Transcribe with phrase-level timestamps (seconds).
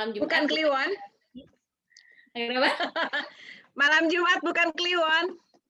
[0.00, 0.90] malam Jumat Bukan Kliwon.
[2.32, 2.70] Kenapa?
[3.80, 5.24] Malam Jumat bukan Kliwon.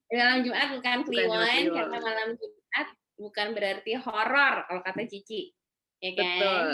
[0.07, 2.89] Malam Jumat bukan Kliwon karena malam Jumat
[3.19, 5.51] bukan berarti horor kalau kata Cici.
[5.99, 6.23] Ya kan?
[6.23, 6.69] Betul.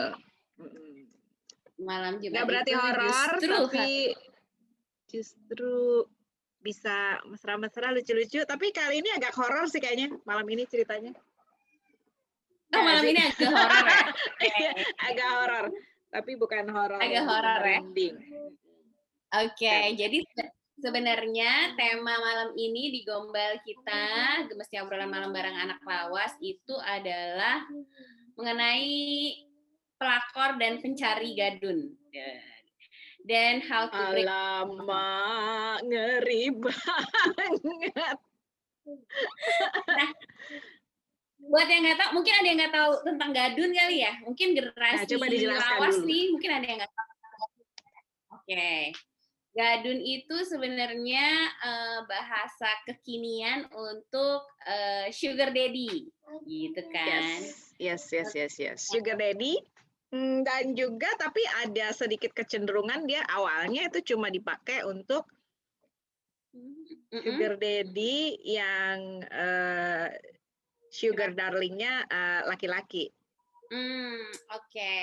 [1.80, 3.88] Malam Jumat Nggak berarti horor, justru tapi
[5.09, 5.75] justru
[6.61, 8.45] bisa mesra-mesra lucu-lucu.
[8.45, 11.16] Tapi kali ini agak horor sih kayaknya malam ini ceritanya.
[12.75, 14.05] Oh, malam ini agak horor ya.
[14.47, 14.70] Iya,
[15.09, 15.66] agak horor.
[16.16, 16.97] Tapi bukan horor.
[16.97, 17.80] Agak yang horor ya?
[19.37, 25.80] Oke, jadi se- sebenarnya tema malam ini di Gombal kita, gemesnya obrolan malam bareng anak
[25.84, 27.69] lawas itu adalah
[28.33, 29.37] mengenai
[30.01, 31.92] pelakor dan pencari gadun.
[33.27, 38.17] Dan how to break Alamak, ngeri banget.
[41.47, 44.12] Buat yang nggak tahu, mungkin ada yang nggak tahu tentang gadun kali ya.
[44.22, 46.08] Mungkin generasi Nah, coba dijelaskan lawas dulu.
[46.11, 47.11] nih, mungkin ada yang nggak tahu.
[48.36, 48.70] Oke,
[49.55, 51.27] gadun itu sebenarnya
[51.64, 56.11] eh, bahasa kekinian untuk eh, sugar daddy,
[56.47, 57.06] gitu kan?
[57.06, 58.78] Yes, yes, yes, yes, yes.
[58.86, 59.58] Sugar daddy.
[60.06, 65.27] Hmm, Dan juga tapi ada sedikit kecenderungan dia awalnya itu cuma dipakai untuk
[66.55, 67.11] Mm-mm.
[67.11, 70.14] sugar daddy yang eh,
[70.97, 73.12] sugar darlingnya eh, laki-laki.
[73.69, 74.25] Hmm,
[74.56, 74.94] oke.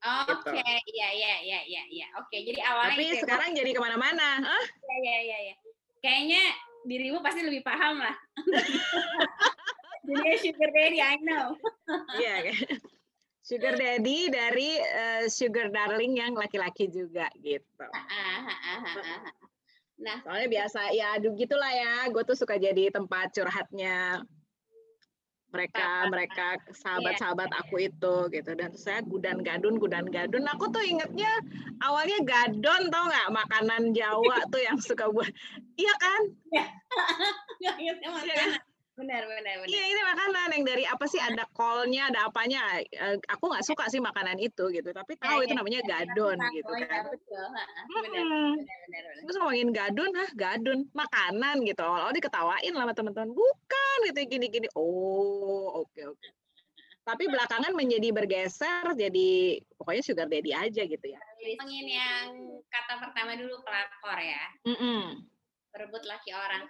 [0.00, 0.48] Gitu.
[0.48, 0.64] Oke,
[0.96, 2.06] iya iya iya iya iya.
[2.22, 4.28] Oke, jadi awalnya Tapi ya, sekarang jadi ke mana-mana.
[4.40, 4.64] Hah?
[4.64, 5.54] Iya iya iya iya.
[6.00, 6.42] Kayaknya
[6.88, 8.16] dirimu pasti lebih paham lah.
[10.00, 11.54] Jadi sugar daddy, I know.
[12.16, 12.50] Iya.
[12.50, 12.56] kan?
[13.44, 17.84] Sugar daddy dari eh, sugar darling yang laki-laki juga gitu.
[17.92, 19.32] Ah, ah, ah, ah, ah, ah.
[20.00, 22.08] Nah, Soalnya biasa ya aduh gitulah ya.
[22.08, 24.24] Gue tuh suka jadi tempat curhatnya
[25.50, 28.50] mereka mereka sahabat-sahabat aku itu gitu.
[28.54, 30.46] Dan saya gudan gadun gudan gadun.
[30.46, 31.30] Aku tuh ingetnya
[31.82, 33.28] awalnya gadon tau nggak?
[33.34, 35.30] Makanan Jawa tuh yang suka buat.
[35.74, 36.22] Iya kan?
[37.60, 38.69] Nggak ingetnya makanan.
[39.00, 39.68] Benar benar benar.
[39.72, 43.88] iya ini makanan yang dari apa sih ada kolnya ada apanya Eh, aku nggak suka
[43.88, 46.84] sih makanan itu gitu tapi tahu Ya, itu ya, namanya ya, gadon tahu, gitu ya,
[46.84, 47.46] kan Betul.
[47.48, 48.50] ah, ah, Benar Mm-mm.
[48.60, 49.02] benar benar.
[49.08, 49.22] benar.
[49.24, 54.68] terus ngomongin gadun hah gadun makanan gitu awal diketawain lah sama teman-teman bukan gitu gini-gini
[54.76, 56.28] oh oke oke
[57.00, 59.30] tapi belakangan menjadi bergeser jadi
[59.74, 62.26] pokoknya sugar daddy aja gitu ya Ngomongin yang
[62.68, 64.44] kata pertama dulu pelakor ya.
[64.68, 65.24] Mm-mm.
[65.72, 66.68] Berebut laki orang.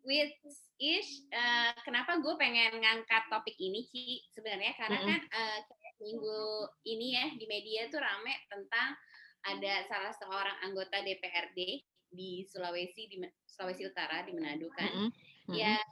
[0.00, 0.32] With
[0.80, 5.10] is eh, kenapa gue pengen ngangkat topik ini Ci sebenarnya karena Mm-mm.
[5.12, 6.40] kan eh, kayak minggu
[6.88, 8.96] ini ya di media tuh rame tentang
[9.44, 15.10] ada salah seorang anggota DPRD di Sulawesi di Sulawesi Utara di Manado kan Mm-mm.
[15.12, 15.54] Mm-mm.
[15.60, 15.84] yang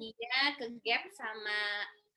[0.00, 1.60] dia kegap sama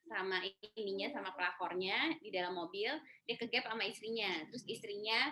[0.08, 0.40] sama
[0.80, 2.92] ininya sama pelakornya di dalam mobil
[3.28, 5.28] dia kegap sama istrinya terus istrinya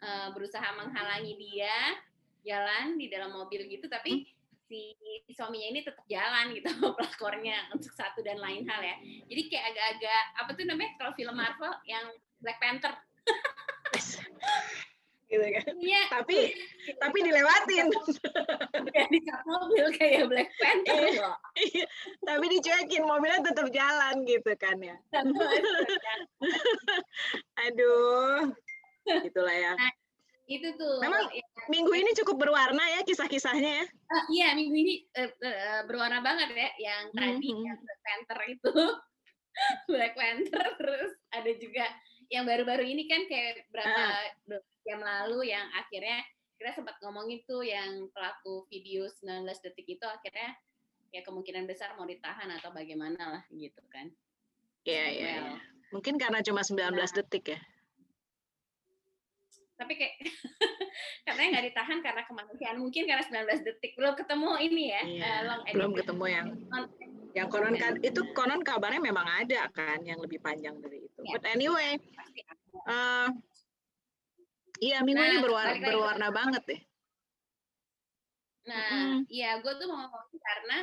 [0.00, 2.00] eh, berusaha menghalangi dia
[2.48, 4.24] jalan di dalam mobil gitu tapi
[4.70, 4.94] si
[5.34, 8.96] suaminya ini tetap jalan gitu pelakornya untuk satu dan lain hal ya.
[9.26, 12.06] Jadi kayak agak-agak apa tuh namanya kalau film Marvel yang
[12.38, 12.94] Black Panther.
[15.30, 15.62] Gitu kan.
[15.78, 16.50] Iya, tapi
[16.98, 17.86] tapi dilewatin.
[18.90, 21.06] Kayak di mobil kayak Black Panther.
[21.06, 21.22] Iya.
[21.22, 21.38] loh.
[22.26, 24.98] tapi dicuekin mobilnya tetap jalan gitu kan ya.
[27.62, 28.50] Aduh.
[29.06, 29.72] Gitulah ya.
[30.50, 30.98] Itu tuh.
[30.98, 31.30] Memang
[31.68, 36.50] minggu ini cukup berwarna ya kisah-kisahnya ya Ah, iya minggu ini eh, eh, berwarna banget
[36.50, 37.62] ya yang tadi Mhm.
[37.62, 38.72] yang Black Panther itu
[39.90, 41.86] Black Panther terus ada juga
[42.26, 44.02] yang baru-baru ini kan kayak berapa
[44.48, 44.58] Ah.
[44.82, 46.22] jam lalu yang akhirnya
[46.56, 50.54] kita sempat ngomongin tuh yang pelaku video 19 detik itu akhirnya
[51.10, 54.06] ya kemungkinan besar mau ditahan atau bagaimana lah gitu kan.
[54.82, 55.58] Iya, iya, Well, iya.
[55.90, 57.16] Mungkin karena cuma 19 Nah.
[57.16, 57.58] detik ya.
[59.80, 60.14] Tapi kayak
[61.26, 65.60] katanya nggak ditahan karena kemanusiaan mungkin karena 19 detik belum ketemu ini ya Iya, long
[65.72, 66.46] belum ketemu yang
[67.30, 71.20] yang konon kan itu konon kabarnya memang ada kan yang lebih panjang dari itu.
[71.24, 71.38] Ya.
[71.38, 71.96] But anyway,
[72.90, 73.28] eh
[74.82, 76.80] iya minggu ini Nah, berwarna, lagi ke berwarna banget deh.
[78.68, 79.16] Nah, Mm-mm.
[79.30, 80.78] iya gue tuh mau ngomongin karena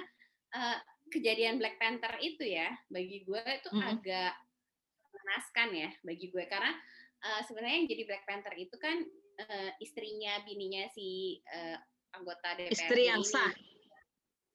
[0.55, 0.77] eh,
[1.13, 3.91] kejadian Black Panther itu ya, bagi gue itu Mm-mm.
[3.93, 4.33] agak
[5.11, 6.71] menaskan ya bagi gue karena
[7.27, 8.97] eh, sebenarnya yang jadi Black Panther itu kan
[9.43, 11.77] eh, istrinya, bininya si eh,
[12.15, 13.29] anggota DPRD Istri yang ini.
[13.29, 13.51] sah.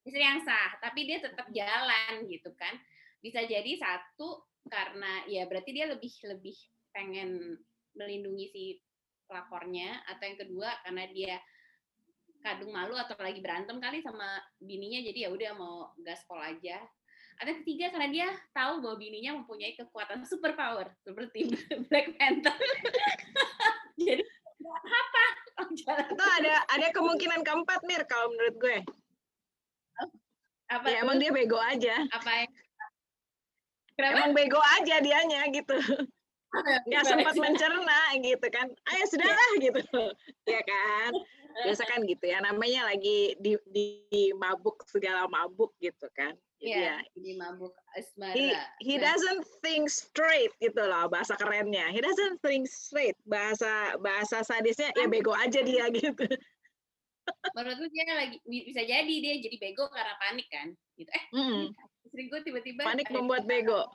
[0.02, 2.74] Istri yang sah, tapi dia tetap jalan gitu kan.
[3.22, 6.56] Bisa jadi satu karena ya berarti dia lebih lebih
[6.94, 7.58] pengen
[7.94, 8.64] melindungi si
[9.26, 11.34] pelapornya atau yang kedua karena dia
[12.42, 16.82] kadung malu atau lagi berantem kali sama bininya jadi ya udah mau gaspol aja
[17.42, 21.50] Atau ketiga karena dia tahu bahwa bininya mempunyai kekuatan super power seperti
[21.90, 22.54] Black Panther.
[23.98, 24.22] Jadi
[24.62, 25.24] apa?
[25.58, 28.78] Oh, Itu ada ada kemungkinan keempat Mir kalau menurut gue.
[30.70, 31.98] Apa ya, emang dia bego aja.
[32.14, 32.46] Apa?
[33.98, 34.14] Kenapa?
[34.22, 35.74] Emang bego aja dianya gitu.
[36.88, 38.70] Nggak sempat mencerna gitu kan.
[38.86, 39.82] Ayo sudahlah gitu.
[40.46, 41.10] ya kan?
[41.66, 42.38] Biasa kan gitu ya.
[42.38, 46.38] Namanya lagi di, di mabuk segala mabuk gitu kan.
[46.62, 48.38] Iya, ini mabuk asmara.
[48.38, 48.54] He,
[48.86, 49.10] he nah.
[49.10, 51.90] doesn't think straight gitu loh bahasa kerennya.
[51.90, 53.18] He doesn't think straight.
[53.26, 56.22] Bahasa bahasa sadisnya ya bego aja dia gitu.
[57.58, 60.70] Menurutku dia lagi bisa jadi dia jadi bego karena panik kan.
[60.94, 61.10] Gitu.
[61.10, 61.62] Eh, mm.
[62.06, 63.82] istri gue tiba-tiba panik membuat bego.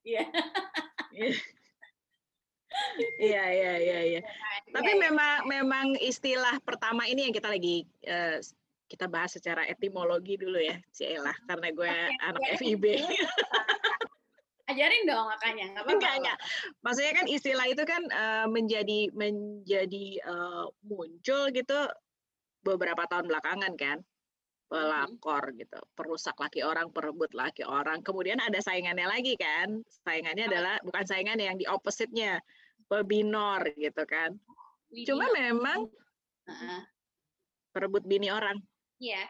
[0.00, 0.24] Iya.
[3.20, 4.20] Iya iya iya iya.
[4.72, 8.40] Tapi ya, memang memang istilah pertama ini yang kita lagi uh,
[8.90, 12.56] kita bahas secara etimologi dulu ya, Cielah, karena gue okay, anak okay.
[12.58, 12.84] FIB.
[14.70, 15.94] Ajarin dong makanya, nggak apa-apa.
[15.94, 16.38] Enggak, enggak.
[16.82, 21.78] Maksudnya kan istilah itu kan uh, menjadi menjadi uh, muncul gitu
[22.66, 23.98] beberapa tahun belakangan kan
[24.70, 28.06] pelakor gitu, perusak laki orang, perebut laki orang.
[28.06, 32.38] Kemudian ada saingannya lagi kan, saingannya adalah bukan saingan yang di opposite-nya,
[32.86, 34.38] pebinor gitu kan.
[34.94, 35.90] Cuma memang
[37.74, 38.62] perebut bini orang.
[39.00, 39.20] Iya,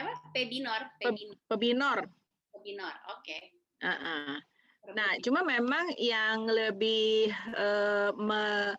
[0.00, 0.12] apa?
[0.32, 1.38] Pebinor, pebinor.
[1.46, 1.98] Pebinor.
[2.56, 3.20] Pebinor, oke.
[3.20, 3.42] Okay.
[3.84, 4.32] Uh -uh.
[4.96, 8.72] Nah, cuma memang yang lebih uh, me,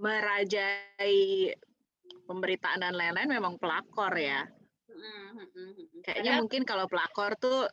[0.00, 1.52] merajai
[2.28, 4.44] pemberitaan dan lain-lain memang pelakor ya.
[6.04, 7.68] Kayaknya Padahal, mungkin kalau pelakor tuh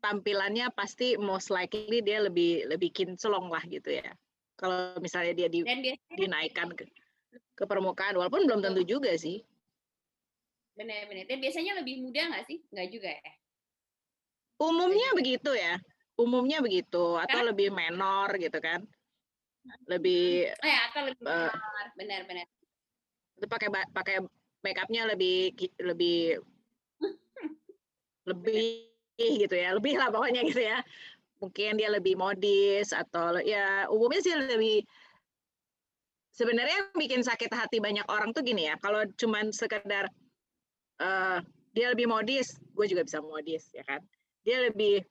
[0.00, 4.10] tampilannya pasti most likely dia lebih lebih kinclong lah gitu ya.
[4.58, 5.64] Kalau misalnya dia di,
[6.14, 6.84] dinaikkan ke,
[7.54, 9.42] ke permukaan, walaupun belum tentu juga sih.
[10.74, 11.24] Benar-benar.
[11.26, 12.58] Dan biasanya lebih muda nggak sih?
[12.70, 13.32] Nggak juga ya?
[14.60, 15.74] Umumnya begitu ya.
[16.20, 17.16] Umumnya begitu.
[17.16, 17.48] Atau Karena...
[17.52, 18.80] lebih menor gitu kan.
[19.88, 20.52] Lebih.
[20.60, 21.86] Oh ya, atau lebih uh, menor.
[21.96, 22.46] Benar-benar.
[23.40, 24.16] Itu pakai pakai
[24.60, 26.40] make upnya lebih lebih
[28.30, 29.72] lebih gitu ya.
[29.76, 30.84] Lebih lah pokoknya gitu ya.
[31.40, 34.84] Mungkin dia lebih modis atau ya umumnya sih lebih
[36.40, 40.08] sebenarnya yang bikin sakit hati banyak orang tuh gini ya kalau cuman sekedar
[41.00, 41.38] uh,
[41.72, 44.00] dia lebih modis, gue juga bisa modis ya kan.
[44.44, 45.02] Dia lebih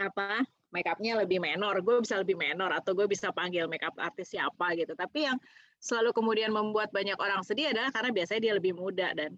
[0.00, 3.94] apa make upnya lebih menor, gue bisa lebih menor atau gue bisa panggil make up
[3.98, 4.94] artis siapa gitu.
[4.94, 5.36] Tapi yang
[5.82, 9.34] selalu kemudian membuat banyak orang sedih adalah karena biasanya dia lebih muda dan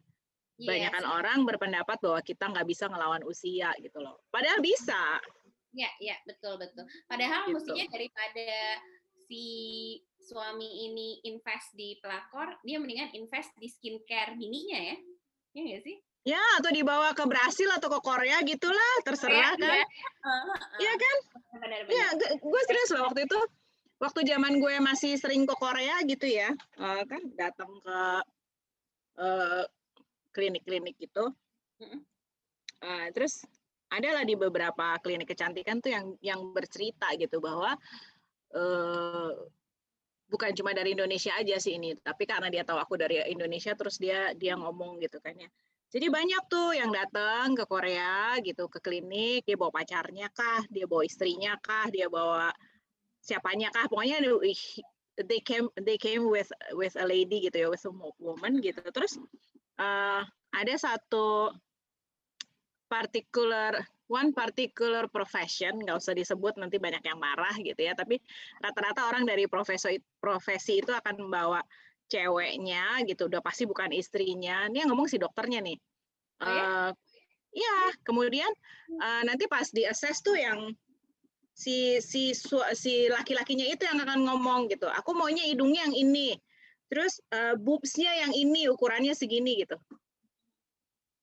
[0.61, 0.79] yes.
[0.79, 4.21] Iya kan orang berpendapat bahwa kita nggak bisa ngelawan usia gitu loh.
[4.29, 5.19] Padahal bisa.
[5.73, 6.85] Ya, ya betul betul.
[7.09, 7.57] Padahal gitu.
[7.57, 8.49] mestinya daripada
[9.27, 9.47] si
[10.21, 14.97] suami ini invest di pelakor, dia mendingan invest di skincare bininya ya.
[15.53, 15.97] Iya nggak sih?
[16.23, 19.83] Ya, atau dibawa ke Brasil atau ke Korea gitulah, terserah kan.
[20.79, 21.17] Iya uh, uh, kan?
[21.91, 22.07] Iya,
[22.39, 23.41] gue serius loh waktu itu.
[23.99, 27.99] Waktu zaman gue masih sering ke Korea gitu ya, uh, kan datang ke
[29.19, 29.63] uh,
[30.35, 31.31] klinik-klinik gitu.
[32.83, 33.47] Uh, terus
[33.91, 37.79] adalah di beberapa klinik kecantikan tuh yang yang bercerita gitu bahwa
[38.57, 39.31] uh,
[40.33, 44.01] bukan cuma dari Indonesia aja sih ini, tapi karena dia tahu aku dari Indonesia terus
[44.01, 45.53] dia dia ngomong gitu kan ya.
[45.93, 50.89] Jadi banyak tuh yang datang ke Korea gitu ke klinik, dia bawa pacarnya kah, dia
[50.89, 52.49] bawa istrinya kah, dia bawa
[53.21, 54.25] siapanya kah, pokoknya
[55.29, 58.81] they came they came with with a lady gitu ya, with a woman gitu.
[58.89, 59.21] Terus
[59.77, 60.25] uh,
[60.57, 61.53] ada satu
[62.93, 63.81] particular
[64.13, 68.21] one particular profession, nggak usah disebut nanti banyak yang marah gitu ya, tapi
[68.61, 71.65] rata-rata orang dari profesi profesi itu akan membawa
[72.13, 74.69] ceweknya gitu, udah pasti bukan istrinya.
[74.69, 75.81] Ini yang ngomong si dokternya nih.
[76.45, 76.65] Oh, ya?
[76.69, 76.91] Uh,
[77.57, 78.53] ya, kemudian
[79.01, 80.77] uh, nanti pas di assess tuh yang
[81.57, 82.37] si si
[82.77, 84.93] si laki-lakinya itu yang akan ngomong gitu.
[84.93, 86.37] Aku maunya hidungnya yang ini.
[86.93, 89.81] Terus uh, boobsnya yang ini ukurannya segini gitu.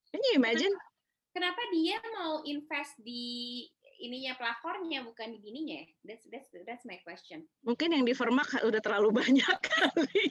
[0.10, 0.74] Can you imagine?
[1.40, 3.64] Kenapa dia mau invest di
[4.04, 5.80] ininya pelakornya bukan di bininya?
[6.04, 7.48] That's that's that's my question.
[7.64, 10.28] Mungkin yang di Vermak udah terlalu banyak kali.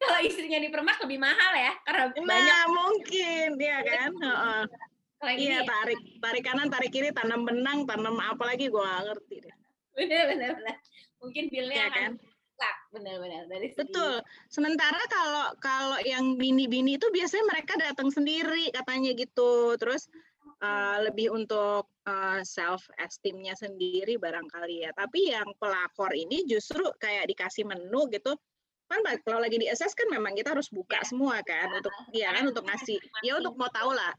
[0.00, 2.64] Kalau istrinya di Vermak lebih mahal ya karena nah, banyak.
[2.72, 4.12] mungkin ya kan.
[5.28, 5.68] Iya, ya?
[5.68, 9.54] tarik tarik kanan, tarik kiri, tanam benang, tanam apa lagi gue gak ngerti deh.
[9.98, 10.50] Bener, bener.
[11.18, 12.10] Mungkin bilnya ya, kan?
[12.90, 13.86] Benar-benar dari segi...
[13.86, 20.08] betul sementara kalau kalau yang bini-bini itu biasanya mereka datang sendiri katanya gitu terus
[20.64, 26.82] uh, lebih untuk uh, eh, self esteemnya sendiri barangkali ya tapi yang pelakor ini justru
[26.98, 28.34] kayak dikasih menu gitu
[28.88, 31.04] kan kalau lagi di SS kan memang kita harus buka ya.
[31.04, 34.16] semua kan untuk ya kan untuk ngasih ya untuk mau tahu lah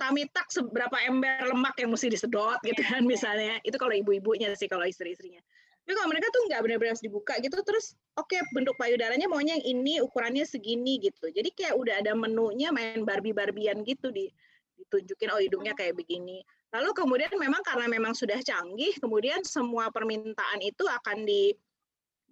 [0.00, 3.08] tummy tuck seberapa ember lemak yang mesti disedot gitu Iya, kan iya.
[3.08, 3.54] misalnya.
[3.60, 5.42] Itu kalau ibu-ibunya sih kalau istri-istrinya.
[5.82, 9.66] Tapi kalau mereka tuh nggak benar-benar harus dibuka gitu terus oke bentuk payudaranya maunya yang
[9.66, 11.26] ini ukurannya segini gitu.
[11.26, 14.30] Jadi kayak udah ada menunya main Barbie-Barbian gitu di
[14.78, 16.42] ditunjukin oh hidungnya kayak begini.
[16.72, 21.52] Lalu kemudian memang karena memang sudah canggih, kemudian semua permintaan itu akan di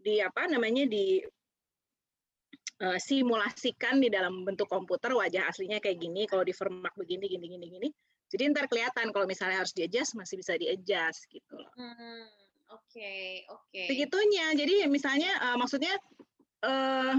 [0.01, 1.21] di apa namanya di
[2.81, 7.47] eh, simulasikan di dalam bentuk komputer wajah aslinya kayak gini, kalau di format begini gini
[7.51, 7.89] gini gini.
[8.31, 11.67] Jadi ntar kelihatan kalau misalnya harus di-adjust masih bisa di-adjust gitu loh.
[11.75, 12.31] Hmm,
[12.71, 13.83] Oke, oke.
[13.91, 14.55] Begitunya.
[14.55, 15.95] Jadi misalnya eh, maksudnya
[16.63, 17.15] eh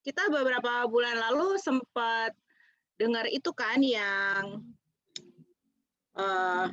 [0.00, 2.32] kita beberapa bulan lalu sempat
[2.96, 4.64] dengar itu kan yang
[6.16, 6.66] eh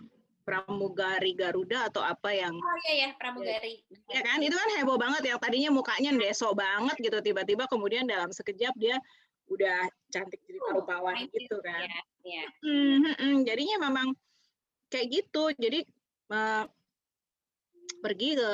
[0.48, 3.84] pramugari Garuda atau apa yang Oh iya ya, pramugari.
[4.08, 8.32] ya kan itu kan heboh banget yang tadinya mukanya deso banget gitu tiba-tiba kemudian dalam
[8.32, 8.96] sekejap dia
[9.52, 11.36] udah cantik jadi Oh, paru-pawan nice.
[11.36, 11.84] gitu kan.
[11.84, 12.44] Iya, iya.
[12.64, 14.08] Hmm, hmm, jadinya memang
[14.88, 15.52] kayak gitu.
[15.56, 15.84] Jadi
[16.32, 16.64] eh,
[18.04, 18.52] pergi ke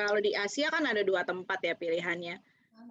[0.00, 2.40] kalau di Asia kan ada dua tempat ya pilihannya,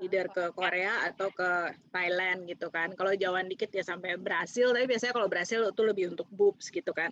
[0.06, 2.94] either ke Korea atau ke Thailand gitu kan.
[2.94, 6.94] Kalau jauhan dikit ya sampai Brasil, tapi biasanya kalau Brasil itu lebih untuk boobs gitu
[6.94, 7.10] kan.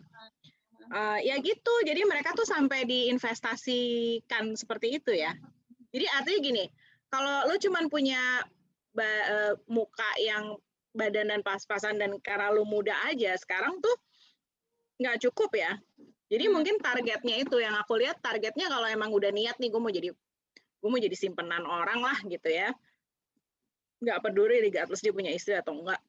[0.87, 5.33] Eh, ya gitu, jadi mereka tuh sampai diinvestasikan seperti itu ya.
[5.91, 6.65] Jadi artinya gini,
[7.11, 8.45] kalau lu cuman punya
[8.95, 10.55] ba- eh, muka yang
[10.95, 13.95] badan dan pas-pasan dan karena lu muda aja, sekarang tuh
[15.01, 15.75] nggak cukup ya.
[16.27, 19.91] Jadi mungkin targetnya itu yang aku lihat targetnya kalau emang udah niat nih gue mau
[19.91, 20.11] jadi
[20.77, 22.75] gue mau jadi simpenan orang lah gitu ya.
[24.03, 25.99] Nggak peduli regardless dia punya istri atau enggak.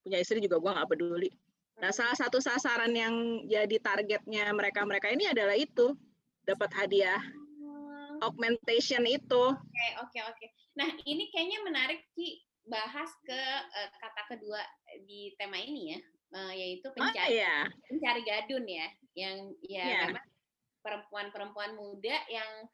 [0.00, 1.28] Punya istri juga gue nggak peduli.
[1.78, 5.92] Nah salah satu sasaran yang jadi targetnya mereka-mereka ini adalah itu
[6.48, 7.20] dapat hadiah
[8.22, 9.44] augmentation itu.
[9.54, 10.46] Oke, oke, oke.
[10.78, 13.40] Nah, ini kayaknya menarik Ki bahas ke
[13.74, 14.60] eh, kata kedua
[15.08, 16.00] di tema ini ya,
[16.34, 20.00] eh, yaitu Oh pencari iya, pencari gadun ya, yang ya Iya.
[20.12, 20.26] memang
[20.78, 22.68] perempuan-perempuan muda yang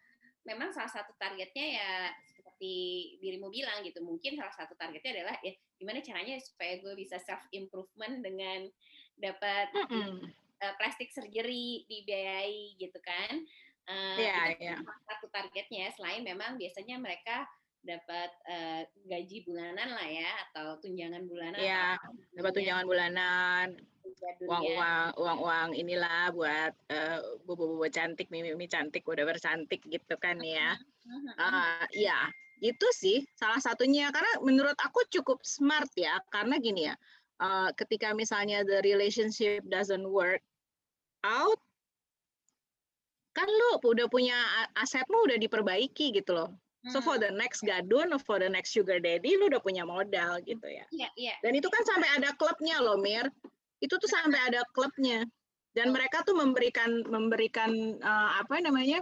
[0.45, 1.91] memang salah satu targetnya ya
[2.29, 2.75] seperti
[3.19, 7.41] dirimu bilang gitu, mungkin salah satu targetnya adalah ya gimana caranya supaya gue bisa self
[7.51, 8.69] improvement dengan
[9.17, 10.29] dapat Mm-mm.
[10.61, 13.41] eh, plastik surgery dibiayai gitu kan.
[13.85, 14.77] Eh, Iya, itu iya.
[14.81, 17.45] salah satu targetnya selain memang biasanya mereka
[17.85, 22.01] dapat eh, gaji bulanan lah ya atau tunjangan bulanan Iya,
[22.33, 23.67] dapat tunjangan bulanan,
[24.17, 24.77] gadun uang ya.
[24.81, 30.81] uang uang uang inilah buat eh, bobo-bobo cantik, mimi-mimi cantik, whatever cantik gitu kan ya.
[31.37, 32.33] Ah, ya,
[32.65, 36.97] itu sih salah satunya karena menurut aku cukup smart ya karena gini ya.
[37.37, 40.41] eh, ketika misalnya the relationship doesn't work
[41.21, 41.61] out,
[43.35, 44.39] kan lu udah punya
[44.79, 46.49] asetmu udah diperbaiki gitu loh.
[46.93, 50.69] So for the next gadun, for the next sugar daddy, lu udah punya modal gitu
[50.69, 50.85] ya.
[50.93, 51.35] Iya, iya.
[51.41, 53.25] Dan itu kan sampai ada klubnya loh, Mir.
[53.81, 55.25] Itu tuh sampai ada klubnya.
[55.73, 59.01] Dan mereka tuh memberikan memberikan eh, apa namanya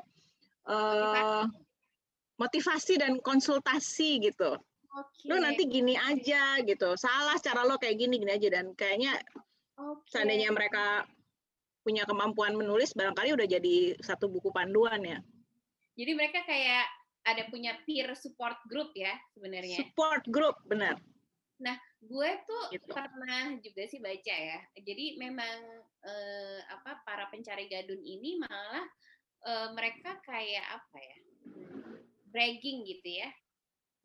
[0.62, 1.44] eh
[2.38, 4.54] motivasi dan konsultasi gitu.
[4.92, 5.26] Oke.
[5.26, 6.94] Lu nanti gini aja gitu.
[6.94, 9.18] Salah cara lo kayak gini gini aja dan kayaknya
[9.74, 10.06] Oke.
[10.06, 11.02] seandainya mereka
[11.82, 15.18] punya kemampuan menulis barangkali udah jadi satu buku panduan ya.
[15.98, 16.86] Jadi mereka kayak
[17.22, 19.78] ada punya peer support group ya sebenarnya.
[19.86, 20.98] Support group, benar.
[22.02, 22.90] Gue tuh Gitu.
[22.90, 24.58] pernah juga sih baca ya.
[24.74, 25.58] Jadi memang
[26.02, 28.86] eh, apa para pencari gadun ini malah
[29.46, 31.18] eh, mereka kayak apa ya?
[32.32, 33.30] bragging gitu ya.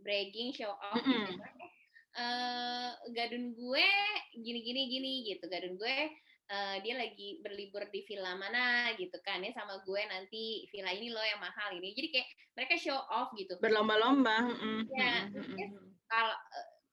[0.04, 1.42] Bragging show off gitu.
[1.42, 1.70] Mm-mm.
[2.18, 3.90] Eh, gadun gue
[4.38, 5.50] gini gini gini gitu.
[5.50, 5.98] Gadun gue
[6.48, 11.12] eh, dia lagi berlibur di villa mana gitu kan ya sama gue nanti villa ini
[11.12, 11.94] loh yang mahal ini.
[11.94, 12.28] Jadi kayak
[12.58, 13.60] mereka show off gitu.
[13.62, 14.48] Berlomba-lomba.
[14.92, 15.30] Ya,
[16.08, 16.36] kalau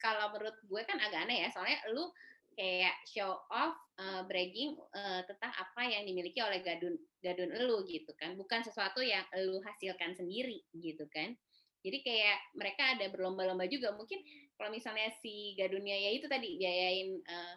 [0.05, 2.13] kalau menurut gue kan agak aneh ya soalnya lu
[2.55, 6.95] kayak show off eh, bragging eh, tentang apa yang dimiliki oleh gadun
[7.25, 11.33] gadun lu gitu kan bukan sesuatu yang lu hasilkan sendiri gitu kan
[11.81, 14.21] jadi kayak mereka ada berlomba-lomba juga mungkin
[14.55, 17.55] kalau misalnya si gadunnya ya itu tadi biayain eh,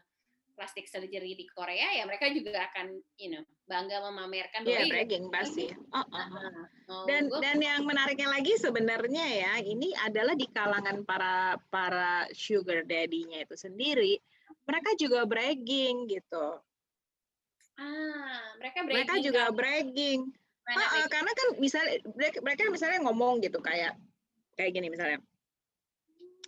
[0.58, 5.26] plastik surgery di Korea ya mereka juga akan you know bangga memamerkan Iya, "Ih, bragging
[5.30, 5.70] pasti.
[5.94, 6.52] Oh, oh, oh.
[6.90, 12.26] oh, Dan gua- dan yang menariknya lagi sebenarnya ya ini adalah di kalangan para para
[12.34, 14.18] sugar daddy-nya itu sendiri
[14.66, 16.58] mereka juga bragging gitu.
[17.78, 19.54] ah mereka Mereka bragging juga kan?
[19.54, 20.20] bragging.
[20.66, 21.08] Ah, bragging?
[21.14, 23.94] karena kan misalnya mereka, mereka misalnya ngomong gitu kayak
[24.58, 25.22] kayak gini misalnya.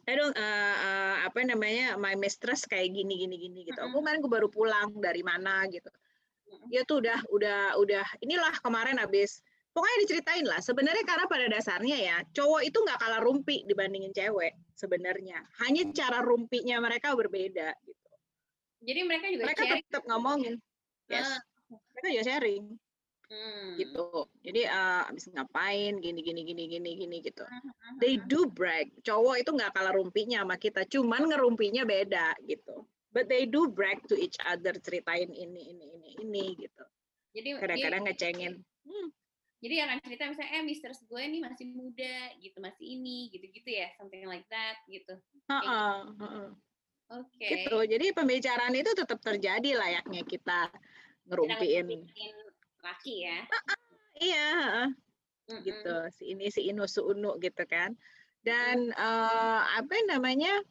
[0.08, 3.79] Aduh, eh, eh, apa namanya, my mistress kayak gini gini gini gitu.
[3.79, 4.00] Aku Mm-mm.
[4.03, 5.89] kemarin gue baru pulang dari mana gitu.
[6.72, 9.44] Dia tuh udah udah udah inilah kemarin habis.
[9.70, 10.60] Pokoknya diceritain lah.
[10.63, 15.46] Sebenarnya karena pada dasarnya ya cowok itu nggak kalah rumpi dibandingin cewek sebenarnya.
[15.62, 18.10] Hanya cara rumpinya mereka berbeda gitu.
[18.82, 19.84] Jadi mereka juga mereka sharing.
[19.86, 20.56] tetap ngomongin.
[21.06, 21.29] Yes.
[21.29, 21.41] Ah.
[21.70, 22.65] Mereka juga sharing
[23.29, 23.77] Hmm.
[23.77, 24.25] gitu.
[24.41, 27.45] Jadi uh, abis ngapain gini gini gini gini gini gitu.
[27.45, 28.01] Hmm.
[28.01, 28.89] They do brag.
[29.05, 32.89] Cowok itu nggak kalah rumpinya sama kita, cuman ngerumpinya beda gitu.
[33.13, 36.83] But they do brag to each other ceritain ini ini ini ini gitu.
[37.38, 38.53] Jadi Kadang-kadang ngecengin.
[38.89, 39.07] Hmm,
[39.59, 43.91] jadi akan cerita misalnya eh mister gue nih masih muda gitu masih ini gitu-gitu ya
[44.00, 45.19] something like that gitu
[45.51, 46.43] ha-ha, ha-ha.
[47.12, 47.77] oke Gitu.
[47.91, 50.71] Jadi pembicaraan itu tetap terjadi layaknya kita
[51.27, 52.07] ngerumpiin.
[52.83, 53.39] Laki ya.
[54.19, 54.50] Iya.
[55.50, 55.65] Mm-mm.
[55.65, 57.98] gitu si ini si inu su unu gitu kan.
[58.45, 60.62] Dan eh, apa namanya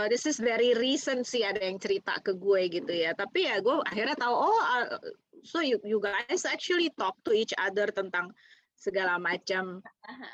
[0.00, 3.12] eh, this is very recent sih ada yang cerita ke gue gitu ya.
[3.12, 4.96] Tapi ya gue akhirnya tahu oh uh,
[5.44, 8.32] so you, you guys actually talk to each other tentang
[8.74, 9.84] segala macam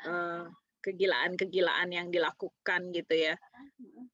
[0.07, 0.45] eh,
[0.81, 3.35] kegilaan-kegilaan yang dilakukan gitu ya.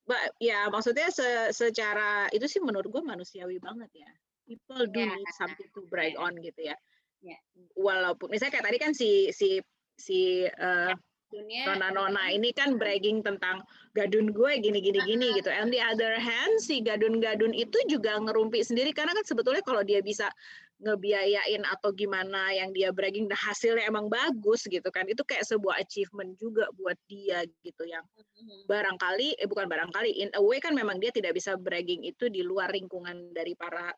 [0.07, 4.09] Ba- ya maksudnya se- secara itu sih menurut gue manusiawi banget ya
[4.47, 5.13] people do Ya.
[5.19, 6.23] need something to brag Ya.
[6.23, 6.75] on gitu ya
[7.21, 7.37] Ya.
[7.75, 9.59] walaupun misalnya kayak tadi kan si si
[9.99, 10.93] si eh,
[11.27, 13.59] dunia nona-nona ini kan bragging tentang
[13.91, 18.63] gadun gue gini gini gini gitu and the other hand si gadun-gadun itu juga ngerumpi
[18.63, 20.31] sendiri karena kan sebetulnya kalau dia bisa
[20.79, 25.81] ngebiayain atau gimana yang dia bragging dan hasilnya emang bagus gitu kan itu kayak sebuah
[25.83, 28.69] achievement juga buat dia gitu yang Mhm.
[28.69, 32.45] barangkali eh bukan barangkali in a way kan memang dia tidak bisa bragging itu di
[32.45, 33.91] luar lingkungan dari para,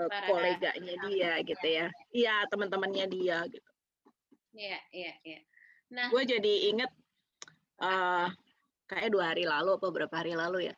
[0.00, 1.86] eh, Para koleganya dia gitu ya.
[2.12, 3.70] Iya teman-temannya dia gitu.
[4.52, 5.40] Iya, iya, iya.
[5.92, 6.90] Nah, gue jadi inget
[7.82, 8.28] eh
[8.88, 10.74] kayak dua hari lalu apa berapa hari lalu ya.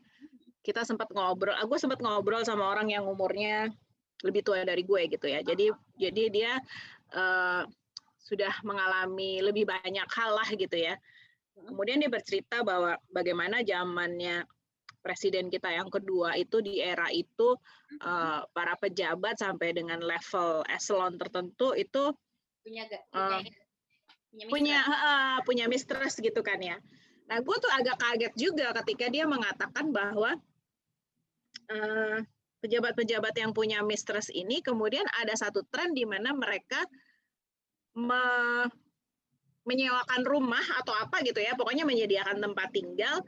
[0.64, 3.68] Kita sempat ngobrol aku sempat ngobrol sama orang yang umurnya
[4.24, 5.42] lebih tua dari gue gitu ya.
[5.42, 6.52] Jadi jadi dia
[7.14, 7.62] eh,
[8.24, 10.96] sudah mengalami lebih banyak hal lah gitu ya.
[11.54, 14.42] Kemudian dia bercerita bahwa bagaimana zamannya
[15.04, 17.52] presiden kita yang kedua itu di era itu
[18.00, 22.16] eh, para pejabat sampai dengan level eselon tertentu itu
[22.64, 23.44] punya eh,
[24.32, 26.80] punya punya uh, punya mistress gitu kan ya.
[27.24, 30.36] Nah, gue tuh agak kaget juga ketika dia mengatakan bahwa
[31.72, 32.18] eh,
[32.64, 36.80] pejabat-pejabat yang punya mistress ini kemudian ada satu tren di mana mereka
[37.96, 38.68] me-
[39.64, 43.24] menyewakan rumah atau apa gitu ya, pokoknya menyediakan tempat tinggal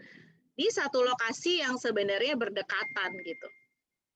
[0.56, 3.48] di satu lokasi yang sebenarnya berdekatan gitu.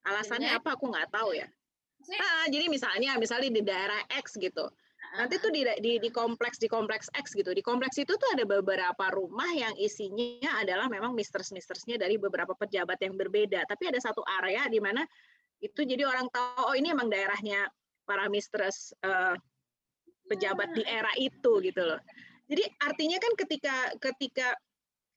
[0.09, 0.75] Alasannya apa?
[0.75, 1.47] Aku nggak tahu ya.
[2.01, 4.73] Maksudnya, Ah, jadi misalnya misalnya di daerah X gitu,
[5.21, 7.53] nanti tuh di, di di kompleks di kompleks X gitu.
[7.53, 12.97] Di kompleks itu tuh ada beberapa rumah yang isinya adalah memang mistress-mistressnya dari beberapa pejabat
[13.05, 13.69] yang berbeda.
[13.69, 15.05] Tapi ada satu area di mana
[15.61, 17.69] itu jadi orang tahu oh ini emang daerahnya
[18.09, 19.37] para mistress eh,
[20.25, 22.01] pejabat di era itu gitu loh.
[22.49, 24.49] Jadi artinya kan ketika ketika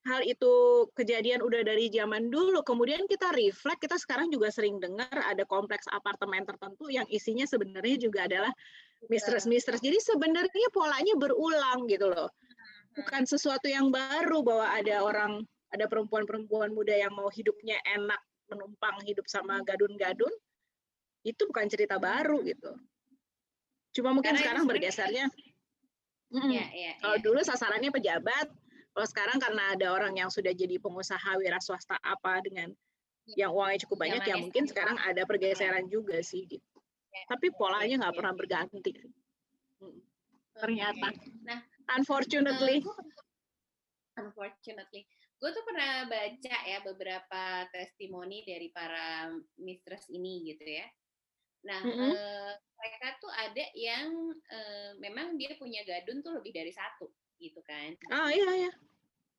[0.03, 5.07] hal itu kejadian udah dari zaman dulu kemudian kita reflect kita sekarang juga sering dengar
[5.15, 8.51] ada kompleks apartemen tertentu yang isinya sebenarnya juga adalah
[9.11, 9.83] mistress-mistress.
[9.83, 12.29] Jadi sebenarnya polanya berulang gitu loh.
[12.93, 15.41] Bukan sesuatu yang baru bahwa ada orang,
[15.73, 18.21] ada perempuan-perempuan muda yang mau hidupnya enak,
[18.53, 20.31] menumpang hidup sama gadun-gadun.
[21.25, 22.71] Itu bukan cerita baru gitu.
[23.97, 25.25] Cuma mungkin Karena sekarang bergesernya.
[26.33, 26.49] Mm-mm.
[26.49, 27.23] Iya, iya, Kalau iya.
[27.23, 28.49] dulu sasarannya pejabat,
[28.93, 32.69] kalau sekarang karena ada orang yang sudah jadi pengusaha wira swasta apa dengan
[33.33, 34.99] yang uangnya cukup banyak, ya mungkin sekarang.
[35.01, 36.45] ada pergeseran juga sih.
[36.45, 36.61] Gitu.
[37.09, 38.19] Iya, Tapi polanya nggak iya.
[38.21, 38.91] pernah berganti.
[39.81, 39.99] Mm.
[40.53, 41.07] Ternyata.
[41.41, 41.59] Nah,
[41.97, 42.85] Unfortunately.
[42.85, 45.01] Eh, unfortunately,
[45.41, 50.85] gue tuh pernah baca ya beberapa testimoni dari para mistress ini gitu ya.
[51.65, 52.11] Nah, Mm-mm.
[52.13, 54.13] eh, mereka tuh ada yang
[54.53, 57.93] eh, memang dia punya gadun tuh lebih dari satu gitu kan.
[58.09, 58.71] Ah iya iya.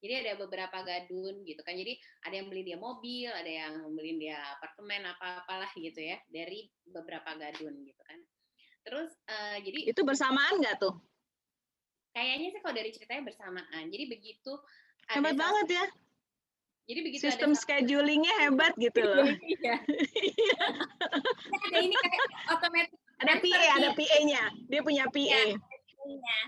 [0.05, 1.73] Jadi ada beberapa gadun gitu kan.
[1.73, 6.69] Jadi ada yang beli dia mobil, ada yang beli dia apartemen apa-apalah gitu ya dari
[6.85, 8.19] beberapa gadun gitu kan.
[8.85, 10.95] Terus eh, jadi Itu bersamaan nggak tuh?
[12.15, 13.85] kayaknya sih kalau dari ceritanya bersamaan.
[13.91, 14.53] Jadi begitu
[15.11, 15.87] Hebat satu- banget ya.
[16.85, 19.25] Jadi begitu Sistem ada schedulingnya hebat gitu loh.
[19.57, 19.75] Iya.
[21.49, 22.21] ada ini kayak
[22.53, 22.93] otomatis
[23.25, 24.43] ada PA, ada PA-nya.
[24.69, 25.43] Dia punya PA.
[26.05, 26.39] Iya.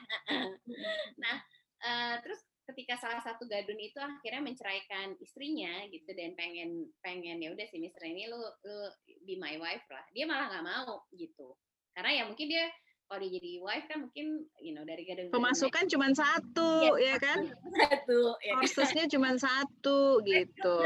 [1.16, 1.36] Nah,
[1.82, 7.54] eh, terus ketika salah satu gadun itu akhirnya menceraikan istrinya gitu dan pengen pengen ya
[7.54, 8.78] udah si Mister ini lu lu
[9.22, 10.02] be my wife lah.
[10.10, 11.54] Dia malah nggak mau gitu.
[11.94, 12.66] Karena ya mungkin dia
[13.06, 14.26] kalau dia jadi wife kan mungkin
[14.58, 17.46] you know dari gadun Pemasukan cuma satu, ya kan?
[17.54, 18.66] satu ya kan?
[18.66, 20.76] Courses-nya cuma satu gitu.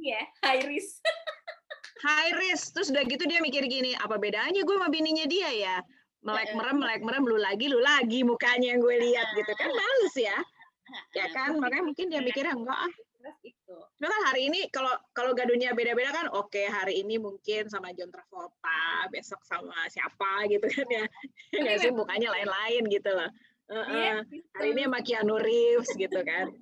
[0.00, 1.04] Ya high risk.
[2.00, 2.72] High risk.
[2.72, 5.76] Terus udah gitu dia mikir gini, apa bedanya gue sama bininya dia ya?
[6.26, 10.14] Melek merem, melek merem, lu lagi, lu lagi mukanya yang gue lihat gitu kan males
[10.18, 10.38] ya.
[11.14, 11.54] Ya kan?
[11.62, 12.94] Makanya mungkin dia mikirnya enggak ah.
[13.22, 13.76] Terus itu.
[13.98, 17.90] Cuma kan hari ini kalau kalau gadunya beda-beda kan oke okay, hari ini mungkin sama
[17.94, 21.04] John Travolta, besok sama siapa gitu kan ya.
[21.58, 23.30] Enggak sih mukanya lain-lain gitu loh.
[23.66, 24.16] Uh, uh,
[24.54, 26.54] hari ini sama Keanu Reeves gitu kan.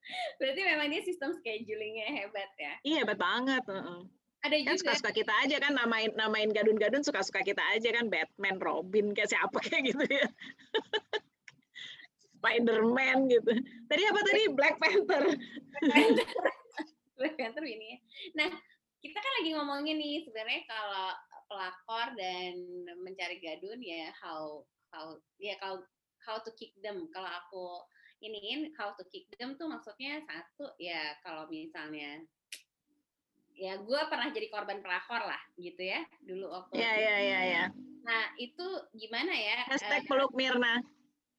[0.40, 2.74] Berarti memang dia sistem schedulingnya hebat ya?
[2.84, 3.64] Iya hebat banget.
[3.64, 4.00] Uh -uh.
[4.40, 4.80] Ada kan juga.
[4.80, 9.58] suka-suka kita aja kan namain namain gadun-gadun suka-suka kita aja kan Batman, Robin kayak siapa
[9.68, 10.26] kayak gitu ya.
[12.40, 13.52] Spider-Man gitu.
[13.84, 15.36] Tadi apa tadi Black Panther.
[17.20, 17.92] Black Panther ini.
[17.92, 17.98] Ya.
[18.32, 18.50] Nah,
[19.04, 21.08] kita kan lagi ngomongin nih sebenarnya kalau
[21.52, 22.54] pelakor dan
[23.04, 25.84] mencari gadun ya how how ya kalau
[26.24, 27.12] how to kick them.
[27.12, 27.84] Kalau aku
[28.24, 32.24] iniin how to kick them tuh maksudnya satu ya kalau misalnya
[33.56, 37.64] ya gue pernah jadi korban pelakor lah gitu ya dulu waktu ya ya ya ya
[38.00, 40.80] nah itu gimana ya hashtag uh, peluk Mirna.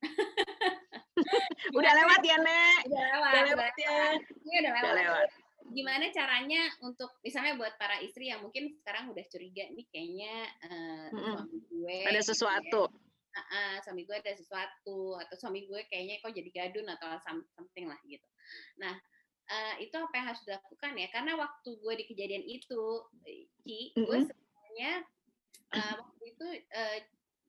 [1.77, 2.79] Udah lewat ya nek?
[2.89, 3.97] Udah lewat, udah lewat ya?
[4.17, 4.83] ini udah lewat.
[4.83, 5.29] udah lewat.
[5.71, 10.35] Gimana caranya untuk misalnya buat para istri yang mungkin sekarang udah curiga nih kayaknya
[10.67, 11.35] uh, mm -hmm.
[11.37, 16.19] suami gue ada sesuatu ya, uh, uh, suami gue ada sesuatu atau suami gue kayaknya
[16.19, 17.15] kok jadi gadun atau
[17.55, 18.27] something lah gitu.
[18.83, 18.99] Nah
[19.51, 21.07] uh, itu apa yang harus dilakukan ya?
[21.11, 22.83] Karena waktu gue di kejadian itu,
[23.67, 24.23] gue mm -hmm.
[24.31, 24.91] sebenarnya
[25.75, 26.97] uh, waktu itu uh,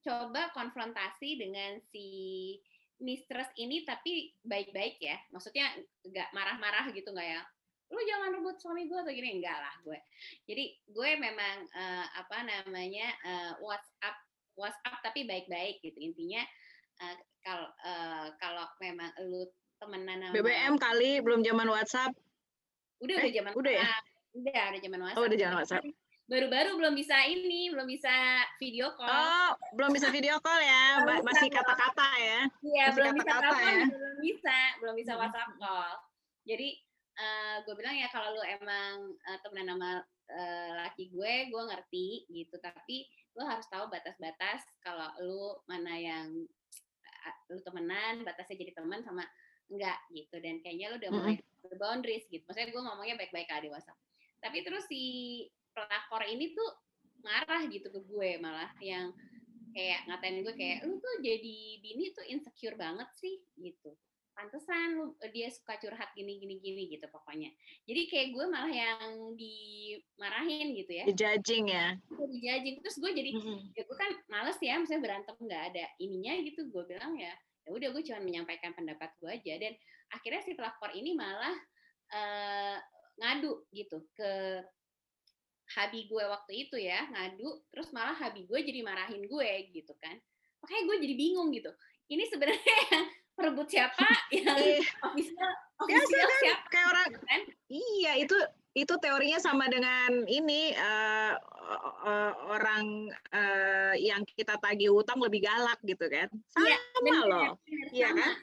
[0.03, 2.07] coba konfrontasi dengan si
[2.99, 5.15] mistress ini tapi baik-baik ya.
[5.31, 5.71] Maksudnya
[6.03, 7.41] nggak marah-marah gitu nggak ya?
[7.93, 9.99] lu jangan rebut suami gue atau gini enggak lah gue
[10.49, 14.17] jadi gue memang uh, apa namanya uh, WhatsApp
[14.57, 16.41] WhatsApp tapi baik-baik gitu intinya
[17.05, 19.45] uh, kalau uh, kalau memang lu
[19.81, 22.11] temenan sama BBM kali belum zaman WhatsApp.
[23.03, 23.89] Udah eh, udah zaman udah ya?
[24.33, 25.19] Udah ada zaman WhatsApp.
[25.19, 25.83] oh udah zaman WhatsApp.
[26.23, 28.15] Baru-baru belum bisa ini belum bisa
[28.57, 29.11] video call.
[29.11, 31.03] Oh belum bisa video call ya?
[31.03, 32.39] Belum masih kata-kata ya?
[32.63, 33.85] Iya belum kata -kata bisa ya.
[33.91, 35.93] belum bisa belum bisa WhatsApp call.
[36.47, 36.69] Jadi
[37.19, 39.91] uh, gue bilang ya kalau lu emang uh, temenan sama
[40.31, 42.55] uh, laki gue gue ngerti gitu.
[42.63, 43.03] Tapi
[43.35, 46.27] lu harus tahu batas-batas kalau lu mana yang
[47.51, 49.23] lu temenan batasnya jadi teman sama
[49.71, 50.35] enggak gitu.
[50.39, 51.79] Dan kayaknya lu udah mulai mm-hmm.
[51.79, 52.43] boundaries gitu.
[52.47, 53.99] Maksudnya gue ngomongnya baik-baik aja di WhatsApp
[54.43, 55.01] tapi terus si
[55.71, 56.69] pelakor ini tuh
[57.23, 59.15] marah gitu ke gue malah yang
[59.71, 63.95] kayak ngatain gue kayak lu tuh jadi bini tuh insecure banget sih gitu.
[64.33, 67.49] Pantesan lu eh, dia suka curhat gini gini gini gitu pokoknya.
[67.87, 71.03] Jadi kayak gue malah yang dimarahin gitu ya.
[71.07, 71.87] Dijajing ya.
[72.11, 73.59] Dijajing terus gue jadi mm-hmm.
[73.79, 76.67] ya gue kan males ya misalnya berantem nggak ada ininya gitu.
[76.67, 77.31] Gue bilang ya
[77.63, 79.73] ya udah gue cuma menyampaikan pendapat gue aja dan
[80.11, 81.55] akhirnya si pelakor ini malah
[82.11, 82.77] uh,
[83.19, 84.61] ngadu gitu ke
[85.73, 90.15] habi gue waktu itu ya ngadu terus malah habi gue jadi marahin gue gitu kan
[90.59, 91.71] makanya gue jadi bingung gitu
[92.11, 92.77] ini sebenarnya
[93.37, 94.79] perebut siapa yang iya.
[95.01, 97.41] official official kan, siapa kayak orang gitu kan?
[97.71, 98.37] iya itu
[98.73, 101.37] itu teorinya sama dengan ini uh,
[102.09, 106.25] uh, orang uh, yang kita tagih utang lebih galak gitu kan?
[106.57, 107.53] Iya, sama ya, loh
[107.93, 108.33] iya kan?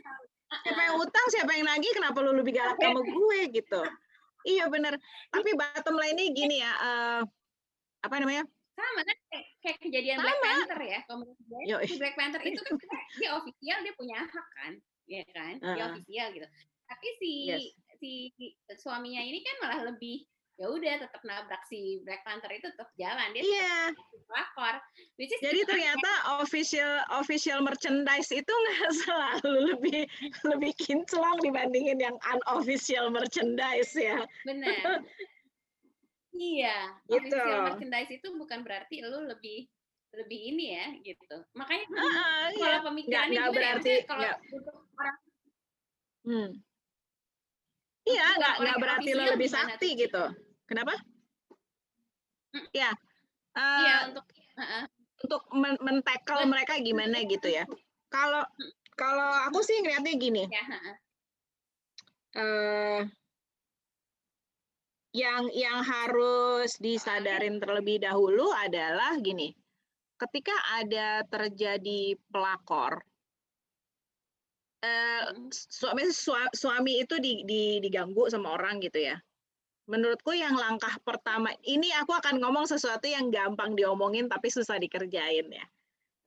[0.51, 3.81] siapa yang utang siapa yang nagih kenapa lu lebih galak sama gue gitu?
[4.47, 4.95] Iya bener
[5.35, 7.23] tapi bottom line-nya gini ya uh,
[8.07, 8.47] apa namanya?
[8.75, 9.17] Sama kan?
[9.61, 10.25] Kayak, kejadian sama.
[10.25, 11.61] Black Panther ya kalau gue.
[12.01, 12.75] Black Panther itu kan
[13.21, 14.73] dia official dia punya hak kan?
[15.11, 15.55] Ya kan?
[15.61, 15.75] Uh.
[15.77, 16.47] dia official gitu.
[16.91, 17.80] Tapi si yes.
[18.01, 18.33] Si
[18.81, 20.25] suaminya ini kan malah lebih
[20.61, 23.89] ya udah tetap nabrak si Black Panther itu tetap jalan dia yeah.
[24.29, 24.77] pelakor
[25.17, 30.05] jadi ternyata kan, official official merchandise itu nggak selalu lebih
[30.45, 35.01] lebih kinclong dibandingin yang unofficial merchandise ya benar
[36.31, 37.37] Iya, gitu.
[37.37, 39.67] official merchandise itu bukan berarti lu lebih
[40.15, 41.37] lebih ini ya gitu.
[41.59, 42.87] Makanya uh, kalau iya.
[42.87, 45.17] pemikirannya berarti ya, kalau untuk orang
[46.27, 46.51] hmm.
[48.11, 50.07] Iya, nggak nggak berarti lo lebih sakti itu?
[50.07, 50.25] gitu.
[50.67, 50.95] Kenapa?
[52.51, 52.67] Hmm.
[52.75, 52.91] Ya.
[53.51, 54.27] Uh, iya untuk
[54.59, 54.87] uh,
[55.27, 55.99] untuk men men
[56.47, 57.67] mereka gimana gitu ya.
[58.11, 58.73] Kalau hmm.
[58.99, 60.43] kalau aku sih ngeliatnya gini.
[60.51, 60.97] Ya, uh,
[62.39, 63.01] uh,
[65.11, 69.51] yang yang harus disadarin terlebih dahulu adalah gini,
[70.15, 73.03] ketika ada terjadi pelakor,
[74.81, 76.09] eh, suami
[76.57, 79.17] suami itu di, di, diganggu sama orang gitu ya.
[79.91, 85.47] Menurutku yang langkah pertama ini aku akan ngomong sesuatu yang gampang diomongin tapi susah dikerjain
[85.51, 85.67] ya.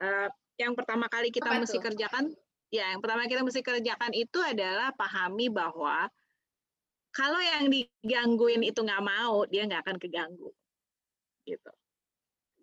[0.04, 0.30] Eh,
[0.62, 1.86] yang pertama kali kita Apa mesti itu?
[1.90, 2.30] kerjakan,
[2.70, 6.12] ya yang pertama kita mesti kerjakan itu adalah pahami bahwa
[7.14, 10.50] kalau yang digangguin itu nggak mau, dia nggak akan keganggu.
[11.46, 11.72] Gitu.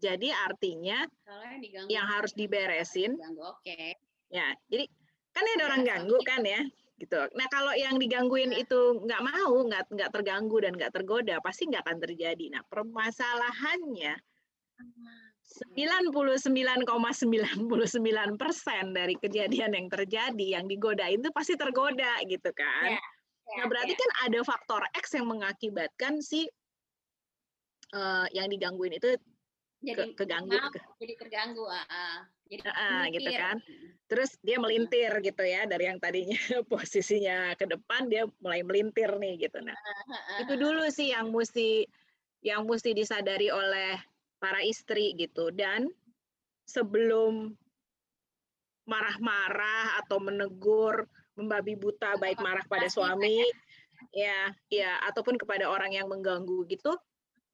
[0.00, 1.07] Jadi artinya
[1.61, 3.14] yang, yang harus diberesin.
[3.14, 3.62] Oke.
[3.62, 3.88] Okay.
[4.31, 4.87] Ya, jadi
[5.31, 6.62] kan ada orang ganggu kan ya.
[7.01, 7.16] gitu.
[7.33, 11.88] Nah kalau yang digangguin itu nggak mau, nggak nggak terganggu dan nggak tergoda, pasti nggak
[11.88, 12.53] akan terjadi.
[12.53, 14.21] Nah permasalahannya
[15.51, 22.95] 99,99 persen dari kejadian yang terjadi yang digoda itu pasti tergoda gitu kan.
[22.95, 23.99] Ya, ya, nah berarti ya.
[23.99, 26.47] kan ada faktor X yang mengakibatkan si
[27.97, 29.19] uh, yang digangguin itu
[29.81, 33.56] jadi ke, keganggu maaf, jadi terganggu uh, uh, jadi uh, gitu kan.
[34.10, 36.34] Terus dia melintir gitu ya dari yang tadinya
[36.72, 39.62] posisinya ke depan dia mulai melintir nih gitu.
[39.62, 39.78] Nah
[40.42, 41.86] itu dulu sih yang mesti
[42.42, 43.94] yang mesti disadari oleh
[44.42, 45.54] para istri gitu.
[45.54, 45.86] Dan
[46.66, 47.54] sebelum
[48.90, 51.06] marah-marah atau menegur
[51.38, 53.46] membabi buta baik marah pada suami
[54.10, 54.50] ya.
[54.66, 56.90] ya ataupun kepada orang yang mengganggu gitu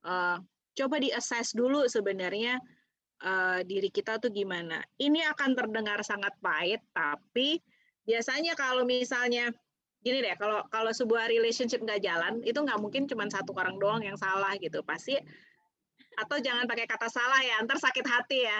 [0.08, 0.40] uh,
[0.76, 2.56] coba di assess dulu sebenarnya
[3.22, 4.82] uh, diri kita tuh gimana.
[5.00, 7.60] Ini akan terdengar sangat pahit, tapi
[8.04, 9.52] biasanya kalau misalnya
[10.04, 14.02] gini deh, kalau kalau sebuah relationship nggak jalan, itu nggak mungkin cuma satu orang doang
[14.04, 14.82] yang salah gitu.
[14.86, 15.16] Pasti
[16.16, 18.58] atau jangan pakai kata salah ya, ntar sakit hati ya.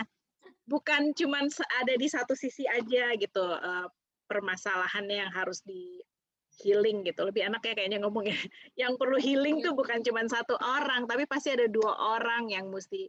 [0.66, 1.46] Bukan cuma
[1.78, 3.86] ada di satu sisi aja gitu uh,
[4.26, 6.02] permasalahannya yang harus di
[6.58, 7.22] healing gitu.
[7.22, 8.34] Lebih enak ya kayaknya ngomongnya.
[8.74, 13.06] Yang perlu healing tuh bukan cuma satu orang, tapi pasti ada dua orang yang mesti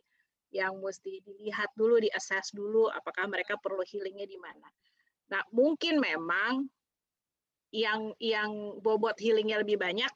[0.51, 4.67] yang mesti dilihat dulu, diassess dulu apakah mereka perlu healingnya di mana.
[5.27, 6.67] Nah, mungkin memang
[7.75, 10.09] yang yang bobot healingnya lebih banyak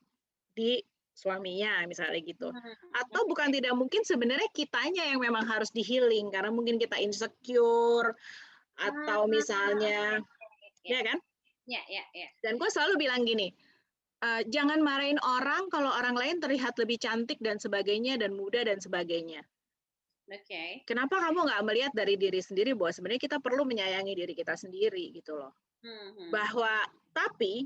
[0.56, 0.80] di
[1.12, 2.48] suaminya misalnya gitu.
[2.50, 6.96] Hmm, Atau bukan tidak mungkin sebenarnya kitanya yang memang harus di healing karena mungkin kita
[7.04, 8.16] insecure
[8.80, 10.24] atau hmm, misalnya
[10.88, 11.20] ya kan?
[11.70, 12.28] Ya, ya, ya.
[12.42, 13.54] Dan gue selalu bilang gini,
[14.26, 18.82] uh, jangan marahin orang kalau orang lain terlihat lebih cantik dan sebagainya dan muda dan
[18.82, 19.46] sebagainya.
[20.30, 20.46] Oke.
[20.46, 20.70] Okay.
[20.86, 25.12] Kenapa kamu nggak melihat dari diri sendiri bahwa sebenarnya kita perlu menyayangi diri kita sendiri
[25.16, 25.54] gitu loh.
[25.82, 26.30] Hmm.
[26.30, 27.66] Bahwa tapi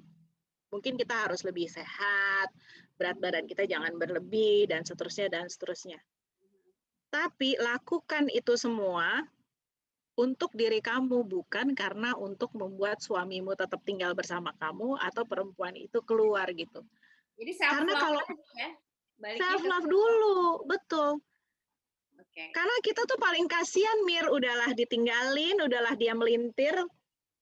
[0.72, 2.50] mungkin kita harus lebih sehat,
[2.96, 6.00] berat badan kita jangan berlebih dan seterusnya dan seterusnya.
[7.12, 9.24] Tapi lakukan itu semua
[10.16, 16.00] untuk diri kamu bukan karena untuk membuat suamimu tetap tinggal bersama kamu atau perempuan itu
[16.08, 16.84] keluar gitu.
[17.36, 18.24] Jadi self karena kalau
[18.56, 18.70] ya?
[19.36, 21.20] self love dulu, betul.
[22.36, 22.52] Okay.
[22.52, 26.76] Karena kita tuh paling kasihan Mir, udahlah ditinggalin, udahlah dia melintir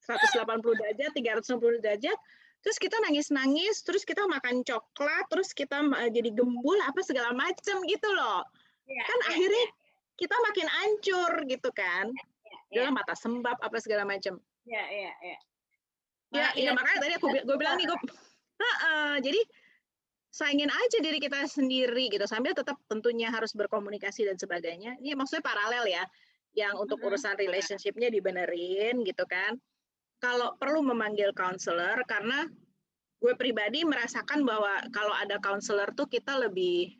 [0.06, 2.17] 180 derajat, 360 derajat,
[2.62, 5.82] terus kita nangis-nangis, terus kita makan coklat, terus kita
[6.13, 8.45] jadi gembul apa segala macam gitu loh.
[8.86, 10.19] Yeah, kan yeah, akhirnya yeah.
[10.21, 12.13] kita makin ancur gitu kan.
[12.13, 12.32] Yeah
[12.73, 12.89] yeah.
[12.89, 14.41] dalam mata sembab apa segala macam.
[14.65, 15.38] Iya, iya, iya.
[16.34, 17.93] Ya, ya makanya tadi aku gue bilang nih gue
[18.89, 19.38] uh, jadi
[20.34, 24.98] saingin aja diri kita sendiri gitu sambil tetap tentunya harus berkomunikasi dan sebagainya.
[24.98, 26.04] Ini maksudnya paralel ya,
[26.58, 29.62] yang untuk urusan relationshipnya dibenerin gitu kan.
[30.17, 32.50] Kalau perlu memanggil counselor karena
[33.22, 36.98] gue pribadi merasakan bahwa kalau ada counselor tuh kita lebih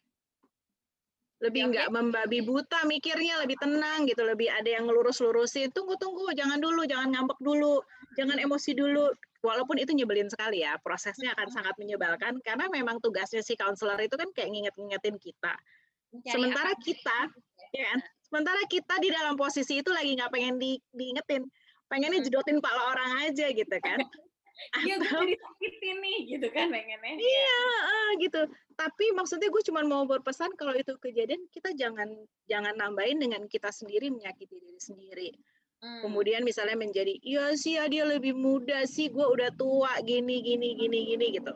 [1.44, 6.32] lebih nggak membabi buta mikirnya lebih tenang gitu lebih ada yang ngelurus lurusin tunggu tunggu
[6.32, 7.84] jangan dulu jangan ngambek dulu
[8.16, 9.12] jangan emosi dulu.
[9.44, 14.16] Walaupun itu nyebelin sekali ya prosesnya akan sangat menyebalkan karena memang tugasnya si counselor itu
[14.16, 15.54] kan kayak nginget-ngingetin kita.
[16.32, 17.28] Sementara kita
[17.76, 18.00] ya kan?
[18.24, 21.44] Sementara kita di dalam posisi itu lagi nggak pengen di, diingetin.
[21.92, 24.00] Pengennya jedotin pala orang aja gitu kan
[24.54, 27.18] Iya, gue jadi sakit ini gitu kan pengennya.
[27.18, 28.42] Iya, uh, gitu.
[28.78, 32.10] Tapi maksudnya gue cuma mau berpesan kalau itu kejadian kita jangan
[32.46, 35.30] jangan nambahin dengan kita sendiri menyakiti diri sendiri.
[35.84, 36.00] Hmm.
[36.06, 40.80] Kemudian misalnya menjadi, iya sih ya dia lebih muda sih, gue udah tua gini gini
[40.80, 41.54] gini gini gitu.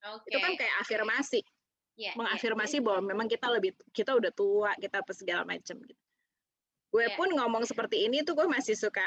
[0.00, 0.32] Okay.
[0.32, 1.44] Itu kan kayak afirmasi,
[2.00, 5.76] yeah, iya, mengafirmasi yeah, bahwa memang kita lebih kita udah tua, kita apa segala macam
[5.76, 6.02] gitu.
[6.88, 7.16] Gue yeah.
[7.20, 9.04] pun ngomong seperti ini tuh gue masih suka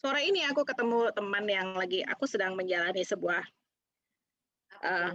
[0.00, 3.44] sore ini aku ketemu teman yang lagi aku sedang menjalani sebuah
[4.80, 5.12] uh,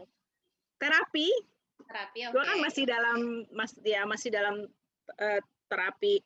[0.78, 1.30] terapi.
[1.86, 2.34] Terapi, okay.
[2.34, 3.19] Gue kan masih dalam
[3.50, 4.69] mas ya masih dalam
[5.17, 6.21] uh, terapi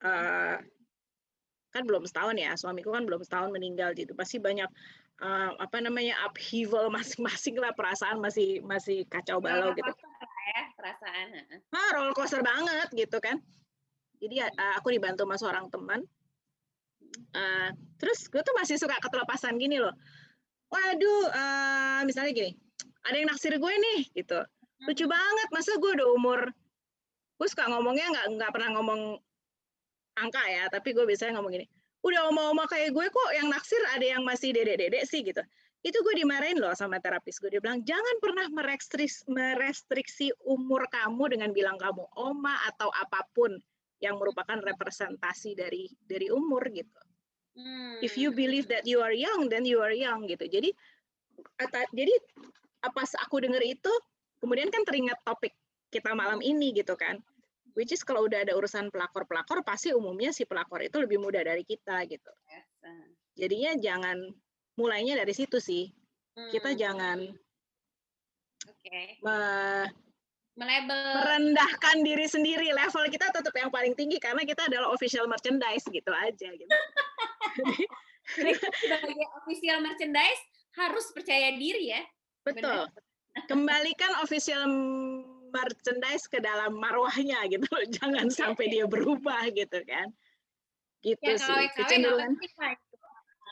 [0.00, 0.56] uh,
[1.76, 4.16] kan belum setahun ya suamiku kan belum setahun meninggal gitu.
[4.16, 4.68] Pasti banyak
[5.20, 9.92] uh, apa namanya upheaval masing-masing lah perasaan masih masih kacau balau gitu.
[10.44, 11.26] ya perasaan
[11.72, 13.36] ah roller coaster banget gitu kan.
[14.24, 16.00] Jadi uh, aku dibantu sama seorang teman
[17.34, 19.94] Uh, terus gue tuh masih suka ketelepasan gini loh.
[20.70, 22.50] Waduh, uh, misalnya gini,
[23.06, 24.38] ada yang naksir gue nih, gitu.
[24.86, 26.40] Lucu banget, masa gue udah umur,
[27.38, 29.00] gue suka ngomongnya nggak nggak pernah ngomong
[30.18, 31.66] angka ya, tapi gue biasanya ngomong gini,
[32.02, 35.42] udah oma-oma kayak gue kok yang naksir ada yang masih dedek-dedek sih gitu.
[35.84, 37.52] Itu gue dimarahin loh sama terapis gue.
[37.52, 43.52] Dia bilang, jangan pernah merestriksi, merestriksi umur kamu dengan bilang kamu oma atau apa pun
[44.04, 47.00] yang merupakan representasi dari dari umur gitu.
[47.56, 48.04] Hmm.
[48.04, 50.44] If you believe that you are young, then you are young gitu.
[50.44, 50.76] Jadi
[51.56, 52.12] ata- jadi
[52.84, 53.90] apa aku dengar itu,
[54.44, 55.56] kemudian kan teringat topik
[55.88, 57.16] kita malam ini gitu kan.
[57.74, 61.66] Which is kalau udah ada urusan pelakor-pelakor, pasti umumnya si pelakor itu lebih muda dari
[61.66, 62.30] kita gitu.
[63.34, 64.30] Jadinya jangan
[64.78, 65.90] mulainya dari situ sih.
[66.34, 67.18] Kita hmm, jangan
[68.70, 69.18] Oke.
[69.22, 70.03] me-
[70.54, 71.18] Melabel.
[71.18, 72.70] merendahkan diri sendiri.
[72.70, 76.70] Level kita tetap yang paling tinggi karena kita adalah official merchandise gitu aja gitu.
[78.38, 80.42] Jadi sebagai official merchandise
[80.78, 82.02] harus percaya diri ya.
[82.46, 82.86] Betul.
[83.50, 84.62] Kembalikan official
[85.50, 87.66] merchandise ke dalam marwahnya gitu.
[87.66, 87.84] loh.
[87.90, 90.06] Jangan sampai dia berubah gitu kan.
[91.02, 91.66] Gitu Ya sih.
[91.76, 92.38] Kecenderungan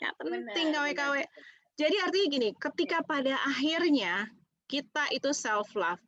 [0.01, 1.15] ya penting Benar, KW-KW.
[1.21, 1.51] benar.
[1.73, 4.29] Jadi artinya gini, ketika pada akhirnya
[4.69, 6.01] kita itu self love,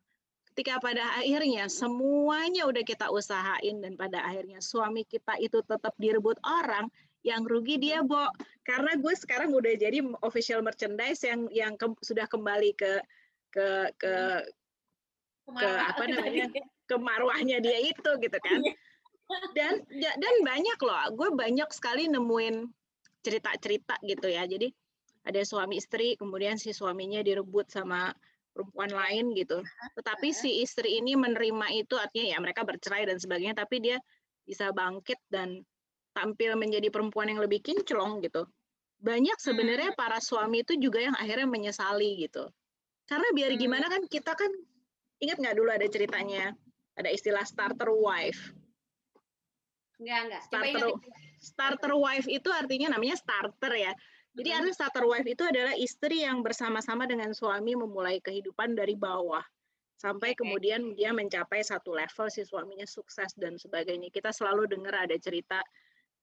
[0.55, 6.39] ketika pada akhirnya semuanya udah kita usahain dan pada akhirnya suami kita itu tetap direbut
[6.47, 6.87] orang,
[7.27, 8.31] yang rugi dia, Bo.
[8.63, 13.03] Karena gue sekarang udah jadi official merchandise yang yang ke- sudah kembali ke
[13.51, 14.15] ke ke
[15.59, 16.47] ke apa namanya?
[16.87, 18.61] ke marwahnya dia itu gitu kan.
[19.57, 22.63] Dan ja- dan banyak loh, gue banyak sekali nemuin
[23.27, 24.47] cerita-cerita gitu ya.
[24.47, 24.71] Jadi
[25.27, 28.15] ada suami istri, kemudian si suaminya direbut sama
[28.55, 29.59] perempuan lain gitu.
[29.99, 33.99] Tetapi si istri ini menerima itu artinya ya mereka bercerai dan sebagainya, tapi dia
[34.47, 35.59] bisa bangkit dan
[36.15, 38.47] tampil menjadi perempuan yang lebih kinclong gitu.
[39.03, 42.47] Banyak sebenarnya para suami itu juga yang akhirnya menyesali gitu.
[43.03, 43.59] Karena biar Hmm.
[43.59, 44.49] gimana kan kita kan
[45.19, 46.55] ingat nggak dulu ada ceritanya
[46.95, 48.55] ada istilah starter wife.
[49.99, 50.41] Enggak, enggak.
[50.47, 50.87] Starter
[51.43, 53.91] starter wife itu artinya namanya starter ya.
[54.35, 59.43] Jadi artinya starter wife itu adalah istri yang bersama-sama dengan suami memulai kehidupan dari bawah
[59.95, 60.43] sampai Oke.
[60.43, 64.11] kemudian dia mencapai satu level si suaminya sukses dan sebagainya.
[64.11, 65.63] Kita selalu dengar ada cerita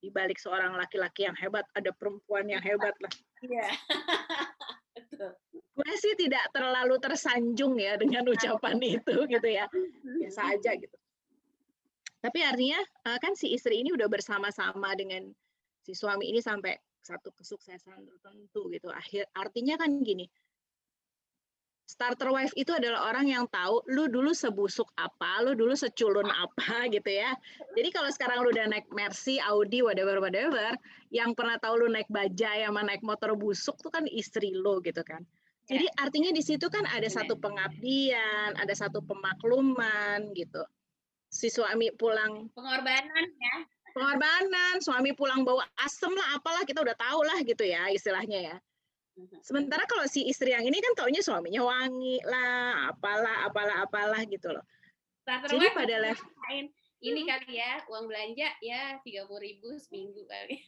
[0.02, 3.12] di balik seorang laki-laki yang hebat ada perempuan yang hebat lah.
[3.40, 3.68] Iya.
[5.08, 5.32] Betul.
[5.72, 9.64] Gue sih tidak terlalu tersanjung ya dengan ucapan itu gitu ya.
[10.20, 10.96] Biasa aja gitu.
[12.22, 15.32] Tapi artinya eh, kan si istri ini udah bersama-sama dengan
[15.82, 18.88] si suami ini sampai satu kesuksesan tertentu gitu.
[18.88, 20.30] Akhir artinya kan gini.
[21.82, 26.88] Starter wife itu adalah orang yang tahu lu dulu sebusuk apa, lu dulu seculun apa
[26.88, 27.36] gitu ya.
[27.76, 30.72] Jadi kalau sekarang lu udah naik Mercy, Audi, whatever whatever,
[31.12, 35.04] yang pernah tahu lu naik bajai sama naik motor busuk tuh kan istri lu gitu
[35.04, 35.20] kan.
[35.68, 37.16] Jadi artinya di situ kan ada Benar.
[37.22, 40.64] satu pengabdian, ada satu pemakluman gitu.
[41.28, 43.56] Si suami pulang Pengorbanan ya.
[43.92, 48.56] Pengorbanan, suami pulang bawa asem lah, apalah kita udah tahu lah gitu ya istilahnya ya.
[49.44, 54.48] Sementara kalau si istri yang ini kan taunya suaminya wangi lah, apalah, apalah, apalah gitu
[54.48, 54.64] loh.
[55.22, 56.26] Starter Jadi wife pada level.
[57.02, 60.62] Ini kali ya, uang belanja ya 30.000 seminggu kali.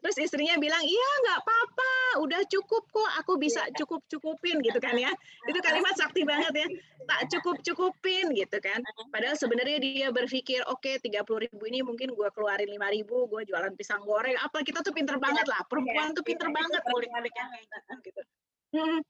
[0.00, 1.92] Terus istrinya bilang, iya nggak apa-apa,
[2.24, 5.12] udah cukup kok, aku bisa cukup-cukupin gitu kan ya.
[5.48, 6.66] Itu kalimat sakti banget ya,
[7.04, 8.80] tak cukup-cukupin gitu kan.
[9.12, 13.72] Padahal sebenarnya dia berpikir, oke 30 ribu ini mungkin gue keluarin 5 ribu, gue jualan
[13.76, 17.34] pisang goreng, apa kita tuh pinter banget lah, perempuan tuh pinter Iya, banget itu ngulik-ngulik
[17.36, 18.22] yang kayak gitu.
[18.70, 19.00] Hmm.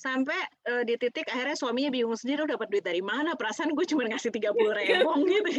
[0.00, 3.36] Sampai eh, di titik akhirnya suaminya bingung sendiri, "Lu dapat duit dari mana?
[3.36, 5.50] Perasaan gue cuma ngasih 30 ribu gitu.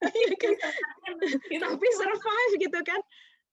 [0.00, 0.54] Iya kan?
[1.60, 3.00] tapi survive gitu kan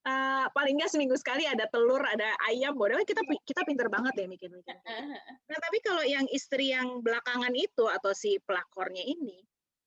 [0.04, 4.28] Eh, paling nggak seminggu sekali ada telur ada ayam bodoh kita kita pinter banget ya
[4.28, 4.76] mikir-mikir
[5.48, 9.40] nah tapi kalau yang istri yang belakangan itu atau si pelakornya ini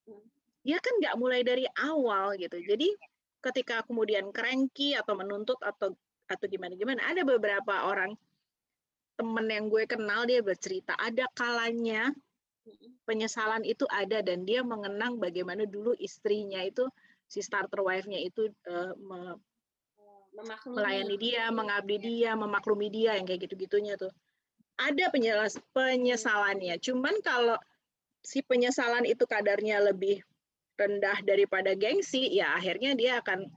[0.07, 0.22] Hmm.
[0.62, 2.62] dia kan nggak mulai dari awal gitu.
[2.62, 2.94] Jadi
[3.42, 5.98] ketika kemudian cranky atau menuntut atau
[6.31, 8.14] atau gimana gimana ada beberapa orang
[9.18, 12.14] temen yang gue kenal dia bercerita ada kalanya
[13.02, 16.87] penyesalan itu ada dan dia mengenang bagaimana dulu istrinya itu
[17.26, 19.38] si starter wife-nya itu eh, me-
[20.37, 20.77] Memaklumi.
[20.77, 24.12] melayani dia, mengabdi dia, memaklumi dia yang kayak gitu-gitunya tuh.
[24.77, 26.77] Ada penjelas penyesalannya.
[26.85, 27.56] Cuman kalau
[28.21, 30.21] si penyesalan itu kadarnya lebih
[30.77, 33.48] rendah daripada gengsi, ya akhirnya dia akan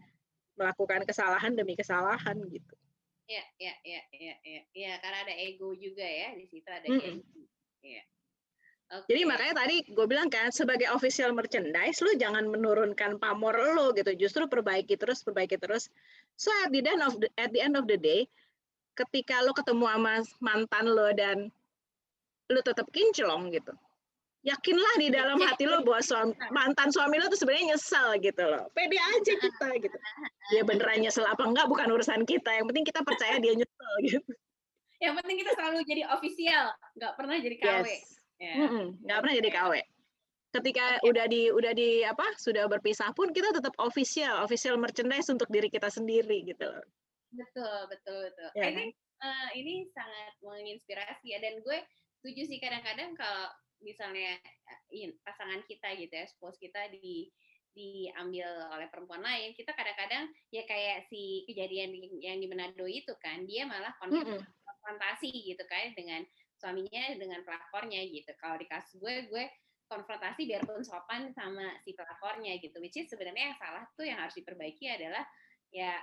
[0.55, 2.73] melakukan kesalahan demi kesalahan gitu.
[3.27, 4.61] Iya, iya, iya, iya, iya.
[4.73, 6.97] Iya, karena ada ego juga ya di situ ada Mm-mm.
[6.97, 7.43] gengsi.
[7.83, 8.03] Iya.
[8.89, 9.05] Oke.
[9.13, 14.17] Jadi makanya tadi gue bilang kan sebagai official merchandise lu jangan menurunkan pamor lu gitu,
[14.17, 15.93] justru perbaiki terus, perbaiki terus.
[16.39, 18.31] So at the end of the, at the end of the day,
[18.95, 21.51] ketika lu ketemu sama mantan lo dan
[22.47, 23.75] lu tetap kinclong gitu,
[24.47, 28.71] yakinlah di dalam hati lo bahwa suami, mantan suami lo tuh sebenarnya nyesel gitu loh.
[28.71, 29.97] Pede aja kita gitu.
[30.55, 32.55] Dia beneran nyesel apa enggak bukan urusan kita.
[32.55, 34.31] Yang penting kita percaya dia nyesel gitu.
[35.03, 36.65] Yang penting kita selalu jadi official,
[36.95, 37.83] nggak pernah jadi KW.
[37.83, 38.15] Yes.
[38.39, 38.53] Ya.
[38.55, 39.73] Mm-mm, nggak pernah jadi KW.
[40.49, 41.09] Ketika okay.
[41.09, 45.69] udah di udah di apa sudah berpisah pun kita tetap official official merchandise untuk diri
[45.69, 46.85] kita sendiri gitu loh.
[47.29, 48.49] Betul betul betul.
[48.57, 48.89] Ya, I
[49.21, 51.77] uh, ini sangat menginspirasi ya dan gue
[52.19, 53.47] setuju sih kadang-kadang kalau
[53.79, 54.35] misalnya
[54.67, 57.29] uh, pasangan kita gitu ya spouse kita di
[57.77, 63.45] diambil oleh perempuan lain kita kadang-kadang ya kayak si kejadian yang di Manado itu kan
[63.45, 66.25] dia malah konfrontasi gitu kan dengan
[66.59, 68.33] suaminya dengan pelakornya gitu.
[68.35, 69.45] Kalau di kasus gue gue
[69.89, 72.77] konfrontasi biarpun sopan sama si pelakornya gitu.
[72.77, 75.25] Which is sebenarnya yang salah tuh yang harus diperbaiki adalah
[75.73, 75.97] ya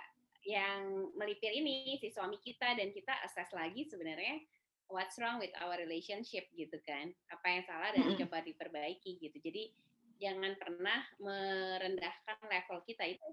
[0.46, 2.74] yang melipir ini si suami kita.
[2.74, 4.42] Dan kita assess lagi sebenarnya
[4.90, 7.14] what's wrong with our relationship gitu kan.
[7.30, 8.20] Apa yang salah dan mm-hmm.
[8.26, 9.38] coba diperbaiki gitu.
[9.38, 9.70] Jadi
[10.18, 13.06] jangan pernah merendahkan level kita.
[13.06, 13.24] Itu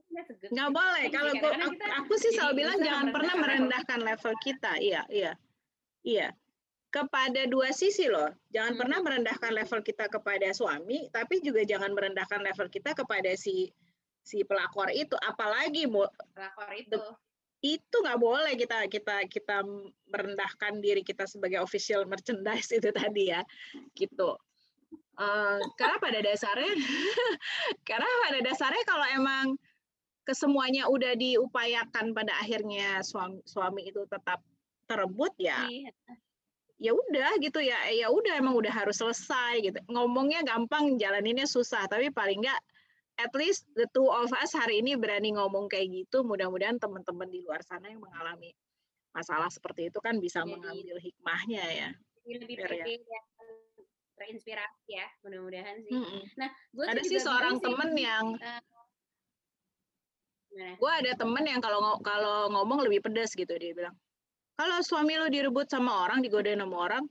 [0.54, 1.04] nggak boleh.
[1.10, 4.78] Kalau aku, aku sih selalu bilang jangan pernah merendahkan level kita.
[4.78, 5.34] Iya iya.
[6.04, 6.30] Iya
[6.94, 8.30] kepada dua sisi loh.
[8.54, 8.82] Jangan hmm.
[8.86, 13.74] pernah merendahkan level kita kepada suami, tapi juga jangan merendahkan level kita kepada si
[14.22, 15.18] si pelakor itu.
[15.26, 16.06] Apalagi mau
[16.38, 17.02] pelakor itu
[17.64, 19.64] itu nggak boleh kita kita kita
[20.12, 23.40] merendahkan diri kita sebagai official merchandise itu tadi ya
[23.96, 24.36] gitu
[25.16, 26.76] uh, karena pada dasarnya
[27.88, 29.56] karena pada dasarnya kalau emang
[30.28, 34.44] kesemuanya udah diupayakan pada akhirnya suami suami itu tetap
[34.84, 35.88] terebut ya iya
[36.84, 41.88] ya udah gitu ya ya udah emang udah harus selesai gitu ngomongnya gampang jalaninnya susah
[41.88, 42.60] tapi paling nggak
[43.24, 47.40] at least the two of us hari ini berani ngomong kayak gitu mudah-mudahan teman-teman di
[47.40, 48.52] luar sana yang mengalami
[49.16, 51.90] masalah seperti itu kan bisa Jadi, mengambil hikmahnya ya
[52.28, 53.22] lebih pede ya.
[54.20, 56.22] terinspirasi ya mudah-mudahan sih mm -hmm.
[56.36, 58.62] nah gue ada sih seorang temen sih, yang uh,
[60.52, 63.96] gue ada temen yang kalau kalau ngomong lebih pedas gitu dia bilang
[64.54, 67.04] kalau suami lu direbut sama orang, digodain sama orang,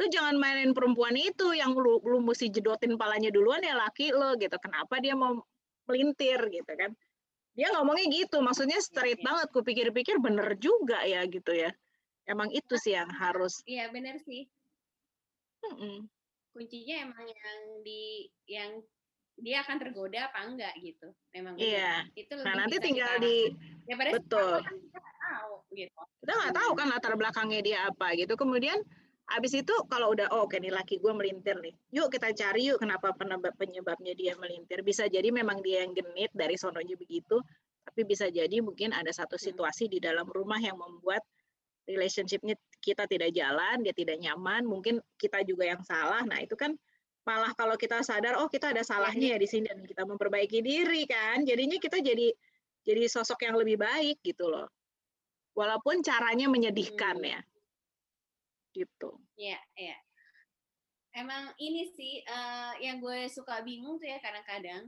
[0.00, 4.34] lu jangan mainin perempuan itu yang lu, lu mesti jedotin palanya duluan ya laki lo
[4.40, 4.56] gitu.
[4.58, 5.38] Kenapa dia mau
[5.86, 6.90] melintir gitu kan?
[7.54, 9.48] Dia ngomongnya gitu, maksudnya straight ya, banget.
[9.54, 11.70] Kupikir-pikir bener juga ya gitu ya.
[12.26, 13.62] Emang itu sih yang harus.
[13.66, 14.46] Iya bener sih.
[15.66, 15.96] Mm -mm.
[16.56, 18.02] Kuncinya emang yang di
[18.50, 18.70] yang
[19.40, 21.12] dia akan tergoda apa enggak gitu.
[21.36, 22.06] Memang iya.
[22.16, 23.36] Itu nah nanti tinggal kita, di
[23.86, 24.62] ya, betul.
[24.64, 26.00] Kita tahu gitu.
[26.22, 28.34] Kita nggak tahu kan latar belakangnya dia apa gitu.
[28.34, 28.78] Kemudian
[29.30, 32.82] abis itu kalau udah oh, oke nih laki gue melintir nih, yuk kita cari yuk
[32.82, 34.82] kenapa penyebab penyebabnya dia melintir.
[34.82, 37.38] Bisa jadi memang dia yang genit dari sononya begitu,
[37.86, 39.44] tapi bisa jadi mungkin ada satu hmm.
[39.50, 41.22] situasi di dalam rumah yang membuat
[41.86, 46.22] relationshipnya kita tidak jalan, dia tidak nyaman, mungkin kita juga yang salah.
[46.26, 46.74] Nah itu kan
[47.24, 51.04] malah kalau kita sadar oh kita ada salahnya ya di sini dan kita memperbaiki diri
[51.04, 52.32] kan jadinya kita jadi
[52.80, 54.66] jadi sosok yang lebih baik gitu loh
[55.60, 57.28] walaupun caranya menyedihkan hmm.
[57.36, 57.40] ya.
[58.72, 59.10] Gitu.
[59.36, 59.96] Ya ya
[61.10, 64.86] emang ini sih uh, yang gue suka bingung tuh ya kadang-kadang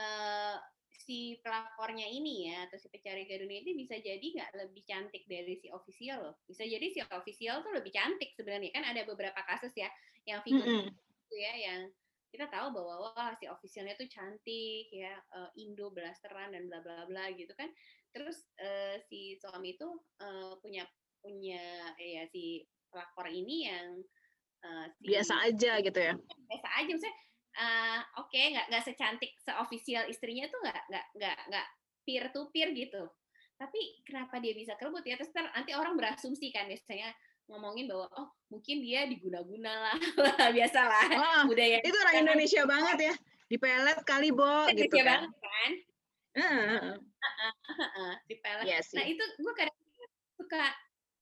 [0.00, 0.56] uh,
[0.88, 5.54] si pelapornya ini ya atau si pencari gadunnya ini bisa jadi nggak lebih cantik dari
[5.60, 6.34] si official loh.
[6.48, 8.74] Bisa jadi si official tuh lebih cantik sebenarnya.
[8.74, 9.88] Kan ada beberapa kasus ya
[10.26, 11.80] yang figur mm -hmm gitu ya yang
[12.28, 17.08] kita tahu bahwa wah si officialnya tuh cantik ya uh, Indo blasteran dan bla bla
[17.08, 17.68] bla gitu kan.
[18.12, 19.88] Terus uh, si suami itu
[20.20, 20.84] uh, punya
[21.18, 23.86] punya ya si pelakor ini yang
[24.64, 26.14] uh, si, biasa aja gitu ya?
[26.48, 27.16] Biasa aja maksudnya
[27.58, 31.66] uh, oke okay, nggak nggak secantik seofficial istrinya tuh nggak nggak nggak nggak
[32.04, 33.08] peer to peer gitu.
[33.58, 35.18] Tapi kenapa dia bisa kerebut ya?
[35.18, 37.10] Terus nanti orang berasumsi kan biasanya
[37.48, 39.96] ngomongin bahwa oh mungkin dia diguna-guna lah.
[40.56, 42.62] Biasalah oh, budaya itu orang Indonesia.
[42.68, 43.14] Banget ya.
[43.48, 45.72] Dipelet kali bo gitu kan, banget, kan?
[46.38, 46.94] Uh,
[47.98, 49.78] uh, dipelet yeah, nah itu gue kadang
[50.36, 50.64] suka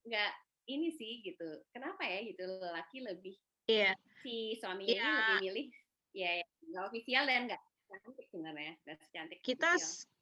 [0.04, 0.32] nggak
[0.66, 1.62] ini sih gitu.
[1.70, 3.38] Kenapa ya gitu laki lebih
[3.70, 3.94] yeah.
[4.26, 5.06] si suaminya yeah.
[5.06, 5.66] ini lebih milih
[6.16, 6.30] ya
[6.72, 9.70] nggak ofisial dan nggak cantik sebenarnya nggak cantik kita,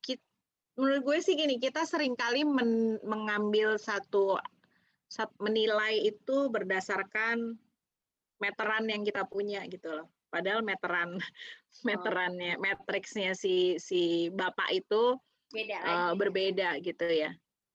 [0.04, 0.24] kita
[0.74, 4.36] menurut gue sih gini kita sering kali men, mengambil satu
[5.38, 7.56] menilai itu berdasarkan
[8.42, 10.06] meteran yang kita punya gitu loh.
[10.28, 11.84] Padahal meteran oh.
[11.86, 15.14] meterannya matriksnya si si bapak itu
[15.54, 17.30] Beda uh, berbeda gitu ya.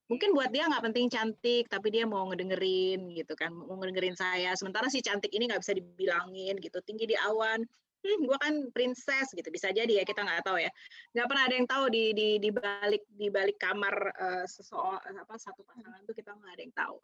[0.10, 4.58] Mungkin buat dia nggak penting cantik, tapi dia mau ngedengerin gitu kan, mau ngedengerin saya.
[4.58, 7.62] Sementara si cantik ini nggak bisa dibilangin gitu, tinggi di awan,
[8.04, 10.72] hmm, gue kan princess gitu bisa jadi ya kita nggak tahu ya
[11.16, 15.36] nggak pernah ada yang tahu di di di balik di balik kamar uh, seseorang apa
[15.36, 16.98] satu pasangan tuh kita nggak ada yang tahu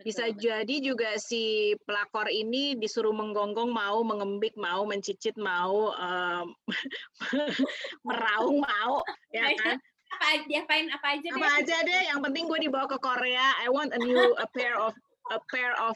[0.00, 6.46] bisa jadi juga si pelakor ini disuruh menggonggong mau, mengembik mau, mencicit mau, um,
[8.08, 9.76] meraung mau, ya kan?
[10.10, 13.54] Apa aja, apain apa aja Apa aja deh, yang penting gue dibawa ke Korea.
[13.62, 14.96] I want a new a pair of
[15.30, 15.94] a pair of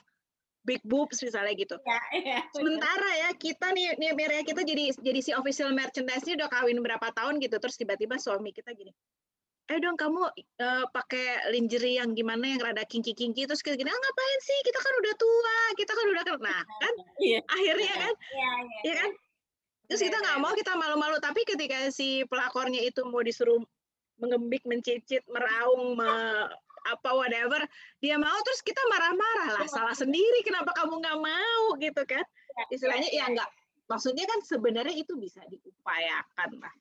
[0.64, 1.76] big boobs misalnya gitu.
[1.84, 6.40] Ya, ya, Sementara ya kita nih nih Maria kita jadi jadi si official merchandise ini
[6.40, 8.90] udah kawin berapa tahun gitu terus tiba-tiba suami kita gini.
[9.64, 10.28] Eh dong kamu
[10.60, 13.48] uh, pakai lingerie yang gimana yang rada kinky-kinky?
[13.48, 14.58] Terus kita gini, ah, ngapain sih?
[14.60, 17.40] Kita kan udah tua, kita kan udah nah kan Iya.
[17.48, 18.92] akhirnya kan Iya, iya.
[18.92, 19.10] ya kan?
[19.88, 23.60] Terus kita nggak mau kita malu-malu tapi ketika si pelakornya itu mau disuruh
[24.20, 26.08] mengembik mencicit meraung me,
[26.84, 27.64] apa whatever
[28.04, 31.62] dia mau terus kita marah-marah lah salah sendiri kenapa kamu nggak mau?
[31.80, 32.24] Gitu kan.
[32.68, 33.48] Istilahnya ya nggak
[33.88, 36.74] maksudnya kan sebenarnya itu bisa diupayakan lah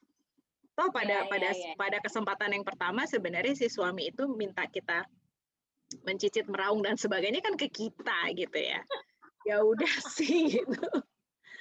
[0.74, 1.74] toh pada Ya, ya, pada ya.
[1.78, 5.06] pada kesempatan yang pertama sebenarnya si suami itu minta kita
[6.02, 8.82] mencicit meraung dan sebagainya kan ke kita gitu ya
[9.50, 10.88] ya udah sih gitu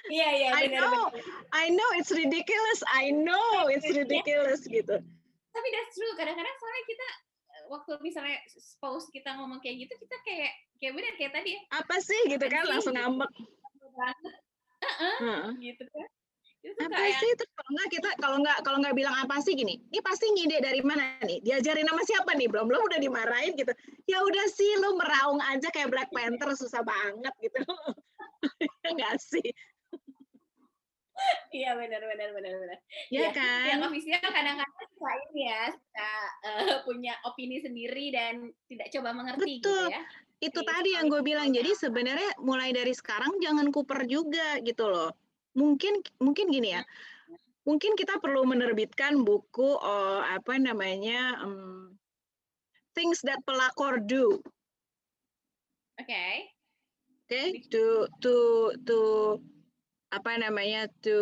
[0.03, 1.07] Iya, iya, I benar know.
[1.15, 1.23] benar.
[1.55, 2.83] I know it's ridiculous.
[2.91, 4.99] I know it's ridiculous gitu.
[5.47, 6.11] Tapi that's true.
[6.19, 7.07] Kadang-kadang soalnya kita
[7.47, 11.61] eh, waktu misalnya spouse kita ngomong kayak gitu, kita kayak kayak benar kayak tadi ya.
[11.79, 13.31] Apa sih gitu kan langsung ngambek.
[13.95, 14.35] banget
[14.83, 15.51] Heeh, Heeh.
[15.71, 16.07] gitu kan.
[16.63, 19.51] Itu Apa kayak sih terus kalau nggak kita kalau nggak kalau nggak bilang apa sih
[19.51, 19.83] gini.
[19.91, 21.43] Ini pasti ngide dari mana nih?
[21.43, 22.47] Diajarin sama siapa nih?
[22.47, 23.75] Belum belum udah dimarahin gitu.
[24.07, 27.59] Ya udah sih lu meraung aja kayak Black Panther susah banget gitu.
[28.83, 29.55] Ya nggak sih?
[31.55, 32.77] iya benar benar benar benar.
[33.07, 33.87] Ya Yang kan?
[33.87, 36.11] ofisial kadang-kadang suka ini ya, suka
[36.43, 39.87] eh, punya opini sendiri dan tidak coba mengerti Betul.
[39.87, 40.01] gitu ya.
[40.43, 41.49] Itu Iya, tadi yang gue bilang.
[41.55, 45.15] Jadi sebenarnya mulai dari sekarang jangan kuper juga gitu loh.
[45.53, 46.81] Mungkin mungkin gini ya.
[47.63, 51.95] Mungkin kita perlu menerbitkan buku oh, apa namanya em,
[52.91, 54.41] things that pelakor do.
[56.01, 56.27] Oke.
[57.23, 57.41] Oke,
[57.71, 58.35] to to
[58.83, 58.99] to
[60.11, 61.17] apa namanya to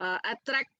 [0.00, 0.72] uh, attract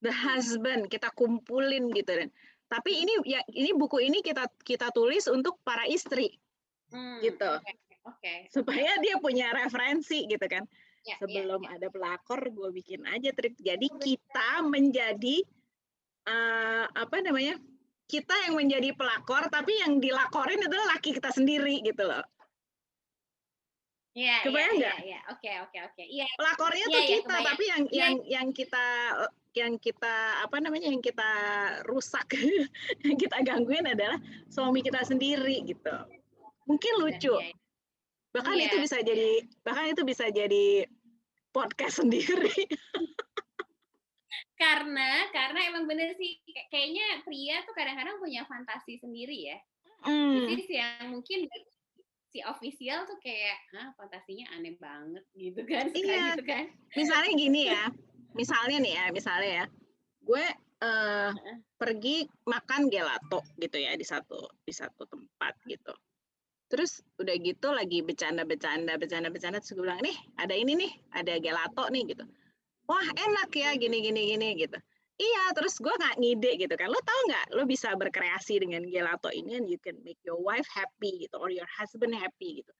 [0.00, 2.28] the husband kita kumpulin gitu dan
[2.70, 6.40] tapi ini ya ini buku ini kita kita tulis untuk para istri
[6.90, 7.46] Hmm, Gitu.
[7.46, 7.72] Oke.
[8.00, 8.34] Oke.
[8.48, 10.64] supaya dia punya referensi gitu kan
[11.00, 11.80] Ya, ya, sebelum ya.
[11.80, 15.40] ada pelakor gue bikin aja trik jadi kita menjadi
[16.28, 17.56] uh, apa namanya
[18.04, 22.20] kita yang menjadi pelakor tapi yang dilakorin itu laki kita sendiri gitu loh
[24.10, 24.42] Iya,
[24.74, 25.20] iya, iya.
[25.30, 26.02] Oke, oke, oke.
[26.02, 27.46] Iya, pelakornya Iya, tuh iya, kita kebayang.
[27.46, 27.94] tapi yang Iya.
[28.02, 28.86] yang yang kita
[29.54, 31.30] yang kita apa namanya yang kita
[31.86, 32.26] rusak
[33.06, 34.18] yang kita gangguin adalah
[34.50, 35.94] suami kita sendiri gitu
[36.66, 37.69] mungkin lucu Iya, iya.
[38.30, 38.66] Bahkan Iya.
[38.68, 40.86] itu bisa jadi bahkan itu bisa jadi
[41.50, 42.54] podcast sendiri
[44.54, 49.58] Karena karena emang bener sih kayak- kayaknya pria tuh kadang-kadang punya fantasi sendiri ya.
[50.04, 51.48] Hmm, Jadi sih yang mungkin
[52.30, 56.36] si official tuh kayak, ah fantasinya aneh banget gitu kan, Iya.
[56.36, 56.64] gitu kan.
[56.94, 57.84] misalnya gini ya
[58.30, 59.66] misalnya nih ya misalnya ya
[60.22, 60.44] gue
[60.80, 61.30] eh,
[61.74, 62.16] pergi
[62.46, 65.90] makan gelato gitu ya di satu di satu tempat gitu
[66.70, 71.84] terus udah gitu lagi bercanda-bercanda bercanda-bercanda terus gue bilang nih ada ini nih ada gelato
[71.90, 72.24] nih gitu.
[72.86, 74.78] Wah enak ya gini gini gini gitu.
[75.20, 76.88] Iya terus gue nggak ngide gitu kan.
[76.88, 80.64] Lo tau nggak lo bisa berkreasi dengan gelato ini and you can make your wife
[80.70, 82.72] happy gitu or your husband happy gitu.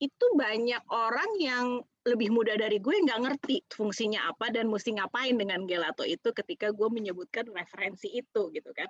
[0.00, 1.66] Itu banyak orang yang
[2.04, 6.76] lebih muda dari gue nggak ngerti fungsinya apa dan mesti ngapain dengan gelato itu ketika
[6.76, 8.88] gue menyebutkan referensi itu gitu kan.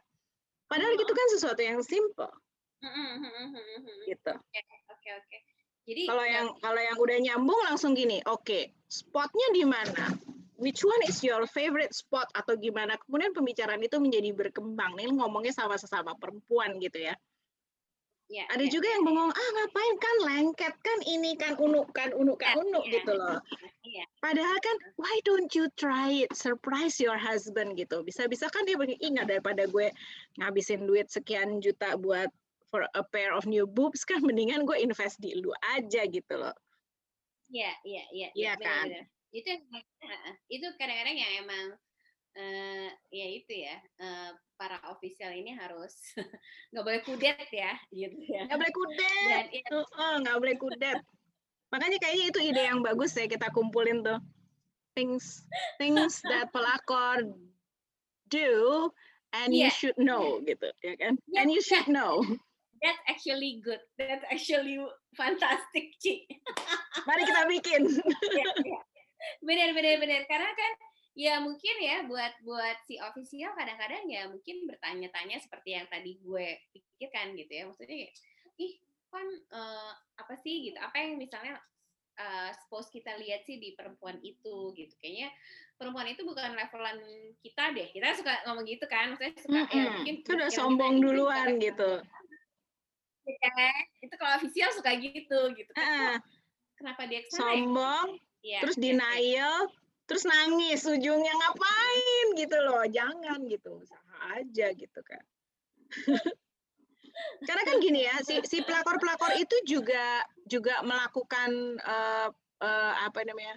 [0.66, 1.02] Padahal Oh.
[1.02, 2.30] itu kan sesuatu yang simple
[4.08, 4.32] Gitu.
[4.88, 5.36] Oke, oke.
[5.90, 10.06] Jadi kalau yang kalau yang udah nyambung langsung gini oke spotnya di mana?
[10.60, 13.00] Which one is your favorite spot atau gimana?
[13.00, 14.92] Kemudian pembicaraan itu menjadi berkembang.
[14.92, 17.16] Nih ngomongnya sama sesama perempuan gitu ya.
[18.30, 19.94] Ya, ada ya, juga yang bengong ah ngapain?
[19.98, 22.92] Kan lengket kan ini kan unuk kan unuk kan Iya, unuk iya.
[23.00, 23.38] gitu loh.
[23.80, 24.04] Iya.
[24.22, 26.30] padahal kan why don't you try it?
[26.36, 28.04] Surprise your husband gitu.
[28.06, 29.90] Bisa-bisa kan dia begini ingat daripada gue
[30.38, 32.30] ngabisin duit sekian juta buat
[32.70, 36.54] for a pair of new boobs kan mendingan gue invest di lu aja gitu loh
[37.50, 38.86] Iya, iya, iya, Iya benar, kan?
[39.34, 39.50] Itu
[40.46, 41.64] itu kadang-kadang yang emang
[42.30, 46.14] eh ya itu ya eh, para official ini harus
[46.70, 48.46] nggak boleh kudet ya gitu ya.
[48.46, 50.98] nggak boleh kudet Dan iya, tuh oh, nggak boleh kudet
[51.74, 54.22] makanya kayaknya itu ide yang bagus ya kita kumpulin tuh
[54.94, 55.42] things
[55.82, 57.18] things that pelakor
[58.30, 58.90] do
[59.34, 59.74] and you Iya.
[59.74, 61.66] should know gitu ya kan Iya, and you iya.
[61.66, 62.22] should know
[62.80, 63.80] that's actually good.
[64.00, 64.80] That's actually
[65.14, 66.24] fantastic, Ci.
[67.08, 68.80] mari kita bikin Iya, iya.
[69.44, 70.22] Benar, benar, benar.
[70.26, 70.72] Karena kan
[71.12, 76.46] ya mungkin ya buat buat si official kadang-kadang ya mungkin bertanya-tanya seperti yang tadi gue
[76.72, 77.62] pikirkan gitu ya.
[77.68, 78.12] Maksudnya kayak,
[78.56, 78.72] ih
[79.12, 80.78] kan eh, apa sih gitu?
[80.80, 81.60] Apa yang misalnya
[82.16, 84.94] eh, suppose kita lihat sih di perempuan itu gitu.
[84.96, 85.28] Kayaknya
[85.76, 87.00] perempuan itu bukan levelan
[87.44, 87.88] kita deh.
[87.92, 89.12] Kita suka ngomong gitu kan.
[89.12, 89.92] Maksudnya suka ya Mm-mm.
[90.00, 92.00] mungkin Itu udah sombong duluan gitu.
[93.26, 93.70] Ya?
[94.00, 95.72] Itu kalau official suka gitu gitu.
[95.76, 96.16] Uh,
[96.76, 97.60] Kenapa dia ke sana ya?
[97.60, 98.08] sombong,
[98.40, 98.92] Iya, terus iya, iya.
[98.96, 99.56] denial,
[100.08, 102.84] terus nangis ujungnya ngapain gitu loh.
[102.88, 105.24] Jangan gitu, usaha aja gitu kan.
[107.46, 112.28] Karena kan gini ya, si si pelakor-pelakor itu juga juga melakukan eh,
[112.64, 113.56] eh, apa namanya?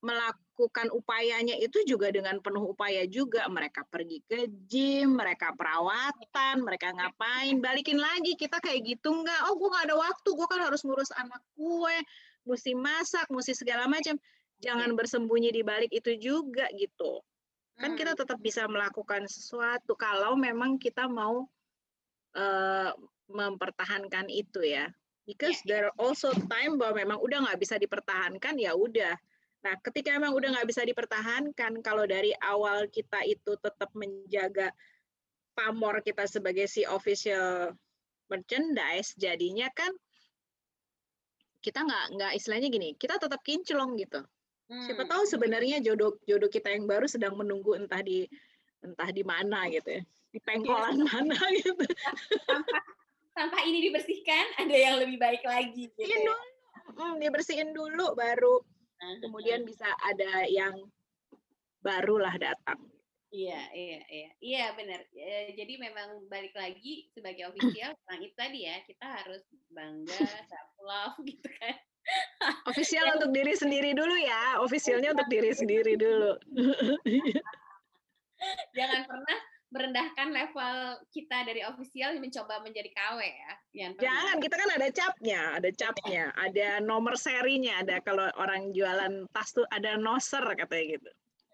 [0.00, 3.46] melakukan upayanya itu juga dengan penuh upaya juga.
[3.48, 9.40] Mereka pergi ke gym, mereka perawatan, mereka ngapain, balikin lagi kita kayak gitu enggak?
[9.48, 11.96] Oh, gue nggak ada waktu, gue kan harus ngurus anak gue,
[12.48, 14.18] mesti masak, mesti segala macam.
[14.60, 17.24] Jangan bersembunyi di balik itu juga gitu.
[17.80, 18.20] Kan kita Hmm.
[18.20, 21.48] tetap bisa melakukan sesuatu kalau memang kita mau
[22.34, 22.92] eh,
[23.30, 24.90] mempertahankan itu ya.
[25.26, 25.68] Because Iya, iya.
[25.68, 29.14] there are also time bahwa memang udah nggak bisa dipertahankan ya udah.
[29.60, 34.72] Nah, ketika memang udah nggak bisa dipertahankan, kalau dari awal kita itu tetap menjaga
[35.52, 37.76] pamor kita sebagai si official
[38.32, 39.92] merchandise, jadinya kan
[41.60, 44.24] kita nggak nggak istilahnya gini, kita tetap kinclong gitu.
[44.70, 45.10] Siapa Hmm.
[45.12, 48.24] tahu sebenarnya jodoh jodoh kita yang baru sedang menunggu entah di
[48.80, 50.02] entah di mana gitu ya,
[50.32, 51.84] di pengkolan mana gitu.
[52.48, 52.82] Sampah,
[53.36, 55.90] sampah ini dibersihkan, ada yang lebih baik lagi.
[55.90, 56.00] Gitu.
[56.00, 56.26] Bersihin ya.
[56.32, 56.44] dulu,
[56.96, 58.54] mm, dibersihin dulu baru
[59.20, 60.76] kemudian bisa ada yang
[61.80, 62.78] barulah datang.
[63.30, 65.06] Iya, iya, iya, iya benar.
[65.14, 70.10] Eh, Jadi memang balik lagi sebagai official, yang itu tadi ya kita harus bangga,
[70.50, 71.78] self love gitu kan.
[72.66, 76.34] Official untuk diri sendiri dulu ya, officialnya untuk diri sendiri dulu.
[78.76, 79.38] Jangan pernah
[79.70, 80.76] merendahkan level
[81.14, 83.52] kita dari official mencoba menjadi KW ya.
[83.70, 84.04] Jangan pernah.
[84.10, 89.54] Jangan, kita kan ada capnya, ada capnya, ada nomor serinya, ada kalau orang jualan tas
[89.54, 91.10] tuh ada noser katanya gitu.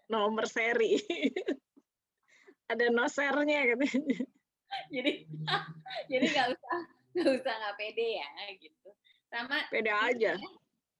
[0.09, 0.97] Nomor seri.
[2.73, 4.01] ada nosernya katanya.
[4.95, 5.23] Jadi
[6.11, 6.77] jadi nggak usah
[7.15, 8.89] nggak usah nggak pede ya gitu.
[9.31, 10.35] Sama Beda aja.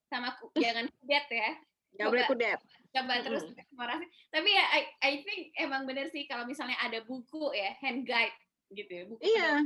[0.07, 1.51] sama ku- jangan kudet ya.
[1.95, 2.59] Nggak boleh kudet.
[2.87, 4.05] coba terus eksplorasi.
[4.33, 8.33] Tapi ya I, I think emang bener sih kalau misalnya ada buku ya hand guide
[8.73, 9.03] gitu ya.
[9.05, 9.63] Buku Iya.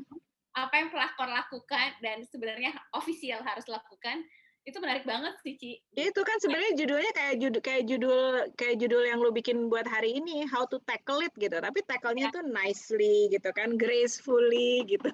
[0.51, 4.19] apa yang pelakor lakukan dan sebenarnya official harus lakukan
[4.61, 5.71] itu menarik banget sih Ci.
[5.97, 8.21] Itu kan sebenarnya judulnya kayak judul kayak judul
[8.53, 11.57] kayak judul yang lu bikin buat hari ini how to tackle it gitu.
[11.57, 15.09] Tapi tackle-nya tuh nicely gitu kan, gracefully gitu.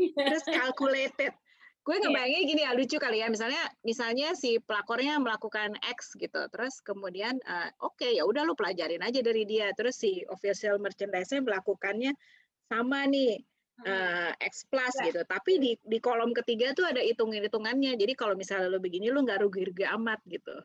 [0.16, 1.36] Terus calculated.
[1.86, 2.10] Gue Iya.
[2.10, 6.50] ngebayangin gini ya lucu kali ya misalnya misalnya si pelakornya melakukan X gitu.
[6.50, 9.70] Terus kemudian eh, oke ya udah lu pelajarin aja dari dia.
[9.78, 12.10] Terus si official merchandise-nya melakukannya
[12.66, 13.38] sama nih
[13.86, 15.14] eh, X plus Ya.
[15.14, 15.22] gitu.
[15.30, 17.94] Tapi di di kolom ketiga tuh ada hitung-hitungannya.
[17.94, 20.58] Jadi kalau misalnya lo begini lo nggak rugi-rugi amat gitu.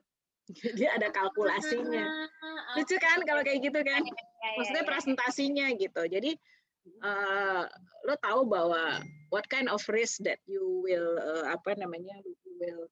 [0.57, 2.01] Jadi ada kalkulasinya.
[2.41, 4.01] Ah, Lucu kan kalau kayak gitu kan?
[4.01, 4.89] ya, ya, Maksudnya ya, ya.
[4.89, 6.01] presentasinya gitu.
[6.09, 6.31] Jadi
[6.85, 7.63] eh,
[8.05, 12.83] lo tahu bahwa what kind of risk that you will eh, apa namanya you will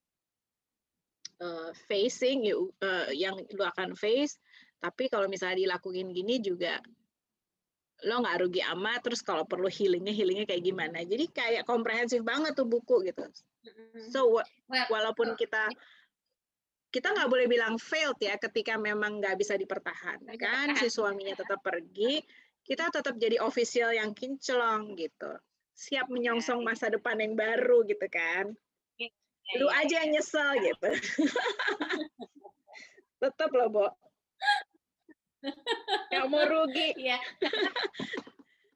[1.42, 4.38] eh, facing you eh, yang lo akan face.
[4.80, 6.80] Tapi kalau misalnya dilakuin gini juga
[8.08, 9.00] lo nggak rugi amat.
[9.04, 11.04] Terus kalau perlu healingnya healingnya kayak gimana?
[11.04, 13.28] Jadi kayak komprehensif banget tuh buku gitu.
[14.08, 14.40] So
[14.88, 15.68] walaupun kita
[16.90, 20.80] kita nggak boleh bilang failed ya ketika memang nggak bisa dipertahankan.
[20.80, 22.24] Si suaminya tetap pergi
[22.70, 25.34] kita tetap jadi official yang kinclong gitu
[25.74, 28.54] siap menyongsong masa depan yang baru gitu kan
[28.94, 29.10] ya,
[29.58, 30.90] lu ya, aja yang nyesel gitu
[33.26, 33.86] tetap loh Bo
[36.14, 37.18] nggak mau rugi Iya.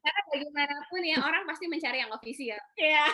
[0.04, 2.60] Karena bagaimanapun ya orang pasti mencari yang official.
[2.76, 3.08] Iya.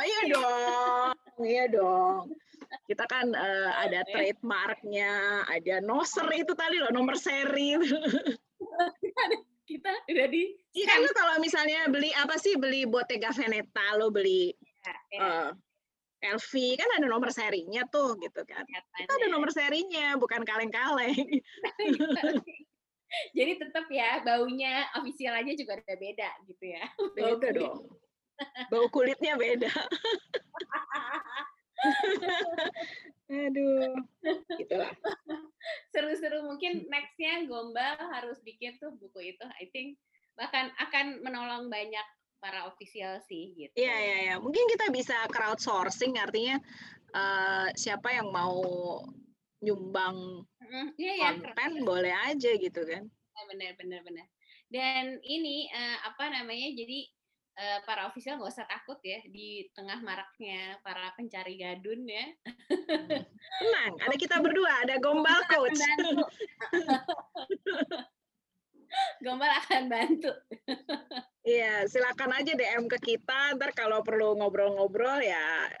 [0.00, 1.12] Iya dong,
[1.44, 2.32] iya dong.
[2.88, 4.08] Kita kan eh, ada Ya.
[4.08, 7.76] trademarknya, ada noser itu tadi loh, nomor seri.
[9.68, 14.08] Kita udah di Iya kan lo kalau misalnya beli apa sih, beli Bottega Veneta, lo
[14.08, 14.48] beli
[14.80, 15.48] ya, eh,
[16.32, 18.64] LV, kan ada nomor serinya tuh gitu kan.
[18.96, 21.14] Kita ada nomor serinya, bukan kaleng-kaleng.
[23.36, 26.84] Jadi tetap ya baunya official aja juga udah beda gitu ya.
[26.96, 27.60] Bau Beda kulit.
[27.60, 27.80] dong.
[28.72, 29.68] Bau kulitnya beda.
[33.28, 33.92] Aduh,
[34.56, 34.92] gitulah.
[35.92, 39.44] Seru-seru mungkin nextnya Gombal harus bikin tuh buku itu.
[39.60, 40.00] I think
[40.32, 42.06] bahkan akan menolong banyak
[42.40, 43.74] para official sih gitu.
[43.76, 44.34] Iya, iya, iya.
[44.40, 46.56] Mungkin kita bisa crowdsourcing, artinya
[47.12, 48.62] eh, siapa yang mau
[49.60, 51.30] nyumbang Mm, Iya ya.
[51.32, 53.08] konten boleh aja gitu kan.
[53.48, 54.26] benar benar benar
[54.68, 57.08] dan ini eh, apa namanya jadi
[57.58, 62.26] eh, para official nggak usah takut ya di tengah maraknya para pencari gadun ya
[63.58, 65.82] Tenang, ada kita berdua, ada Gombal Coach.
[69.24, 70.30] Gombal akan bantu
[71.48, 73.56] Iya, silakan aja DM ke kita.
[73.56, 75.72] Ntar kalau perlu ngobrol-ngobrol ya,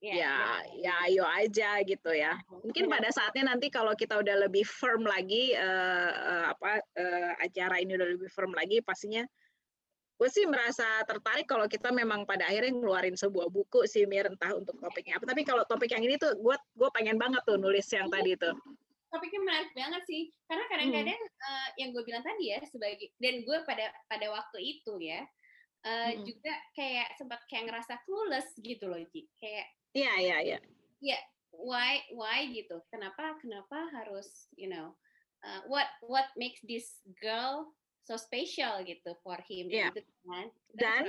[0.00, 0.64] Iya, ya, benar.
[0.80, 2.32] ya ayo aja gitu ya.
[2.64, 3.04] Mungkin Benar.
[3.04, 8.00] pada saatnya nanti kalau kita udah lebih firm lagi, eh, eh, apa eh, acara ini
[8.00, 9.24] udah lebih firm lagi, pastinya
[10.20, 14.52] gue sih merasa tertarik kalau kita memang pada akhirnya ngeluarin sebuah buku sih, Mir, entah
[14.52, 15.24] untuk topiknya apa.
[15.24, 18.52] Tapi kalau topik yang ini tuh, gue gue pengen banget tuh nulis yang tadi tuh.
[19.10, 20.70] topiknya menarik banget sih karena Hmm.
[20.70, 25.26] kadang-kadang eh, yang gue bilang tadi ya sebagai dan gue pada pada waktu itu ya
[25.82, 26.22] eh, Mm-mm.
[26.22, 29.66] juga kayak sempat kayak ngerasa clueless gitu loh Ci kayak
[29.98, 30.58] Iya, iya, iya.
[31.02, 31.18] ya
[31.50, 34.94] why why gitu kenapa kenapa harus you know
[35.42, 37.66] uh, what what makes this girl
[38.04, 39.92] so special gitu for him Iya.
[39.94, 41.02] gitu kan Dan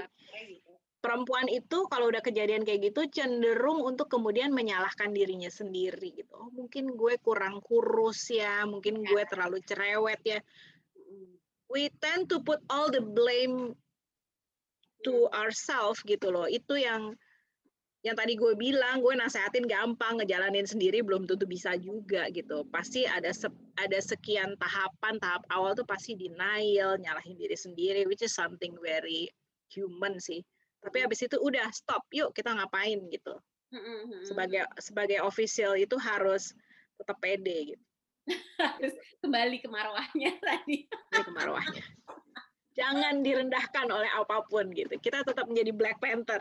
[0.48, 0.72] gitu.
[1.02, 6.30] perempuan itu kalau udah kejadian kayak gitu cenderung untuk kemudian menyalahkan dirinya sendiri gitu.
[6.38, 10.40] Oh, mungkin gue kurang kurus ya, mungkin gue terlalu cerewet ya.
[11.72, 13.74] We tend to put all the blame
[15.08, 16.46] to ourselves gitu loh.
[16.46, 17.18] Itu yang
[18.02, 22.66] yang tadi gue bilang, gue nasehatin gampang, ngejalanin sendiri belum tentu bisa juga gitu.
[22.74, 28.26] Pasti ada se- ada sekian tahapan, tahap awal tuh pasti denial, nyalahin diri sendiri, which
[28.26, 29.30] is something very
[29.70, 30.42] human sih.
[30.82, 33.38] Tapi habis itu udah stop, yuk kita ngapain gitu.
[33.70, 36.58] Mm-mm, Sebagai sebagai official itu harus
[36.98, 37.84] tetap pede gitu.
[38.62, 41.82] harus kembali ke marwahnya tadi Ini kemarwahnya.
[42.72, 44.96] Jangan direndahkan oleh apa pun gitu.
[44.96, 46.40] Kita tetap menjadi Black Panther.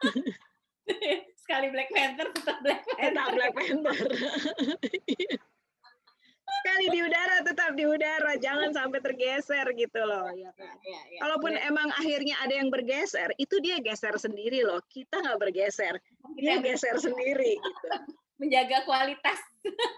[1.42, 3.98] sekali Black Panther tetap Black Tetap Panther Black Panther.
[6.60, 10.28] Sekali di udara tetap di udara, jangan sampai tergeser gitu loh.
[10.34, 10.76] Ya kan?
[10.84, 11.20] Ya, ya.
[11.24, 11.70] Kalaupun Benar.
[11.72, 14.82] emang akhirnya ada yang bergeser, itu dia geser sendiri loh.
[14.92, 15.96] Kita nggak bergeser,
[16.36, 17.88] dia geser sendiri gitu.
[18.40, 19.36] menjaga kualitas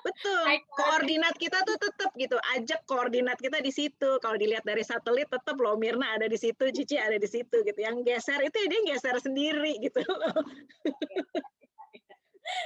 [0.02, 0.42] Betul.
[0.74, 2.34] Koordinat kita tuh tetap gitu.
[2.58, 4.18] Ajak koordinat kita di situ.
[4.18, 7.78] Kalau dilihat dari satelit tetap loh Mirna ada di situ, Cici ada di situ gitu.
[7.78, 10.34] Yang geser itu dia geser sendiri gitu loh.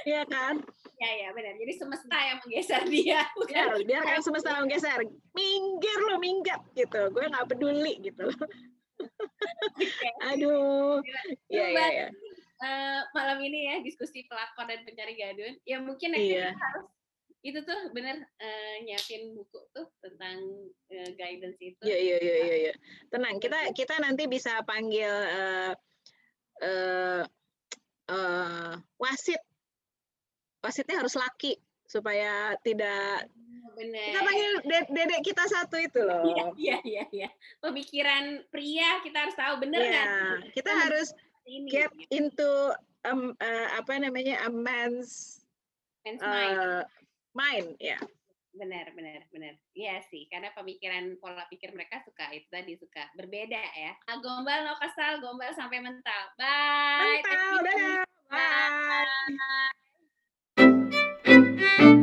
[0.09, 0.65] Iya kan?
[0.97, 4.99] ya ya benar jadi semesta yang menggeser dia Biar, bukan biarkan semesta menggeser.
[5.37, 7.13] Minggir lo minggat gitu.
[7.13, 8.25] Gue nggak peduli gitu.
[10.33, 10.97] Aduh.
[11.53, 12.07] Iya iya iya.
[12.57, 16.49] Eh, malam ini ya diskusi pelakor dan pencari gadun ya mungkin Iya.
[16.49, 16.89] kita harus
[17.45, 20.41] itu tuh bener eh, nyiapin buku tuh tentang
[20.89, 22.55] eh, guidance itu Iya iya iya iya.
[22.57, 22.73] iya.
[23.13, 25.71] Tenang, kita kita nanti bisa panggil eh
[26.65, 27.21] eh
[28.09, 29.41] eh, wasit.
[30.57, 33.29] Wasitnya harus laki supaya tidak
[33.77, 36.25] bener kita panggil de- dedek kita satu itu loh.
[36.25, 37.29] Iya, iya iya iya
[37.61, 40.07] pemikiran pria kita harus tahu bener Iya, kan
[40.41, 41.07] kita Kita harus
[41.47, 42.11] ini, get gitu.
[42.11, 42.51] into
[43.07, 45.41] um, uh, apa namanya a man's,
[46.03, 46.83] man's uh,
[47.31, 47.95] mind, ya.
[47.95, 48.01] Yeah.
[48.57, 49.53] Benar, benar, benar.
[49.77, 53.93] Iya sih, karena pemikiran pola pikir mereka suka itu tadi suka berbeda ya.
[54.09, 56.23] Ah, gombal no kesal, gombal sampai mental.
[56.41, 57.21] Bye.
[57.21, 58.01] Mental, Bye.
[58.33, 58.33] Bye.
[58.33, 59.05] Bye.
[60.57, 61.93] Bye.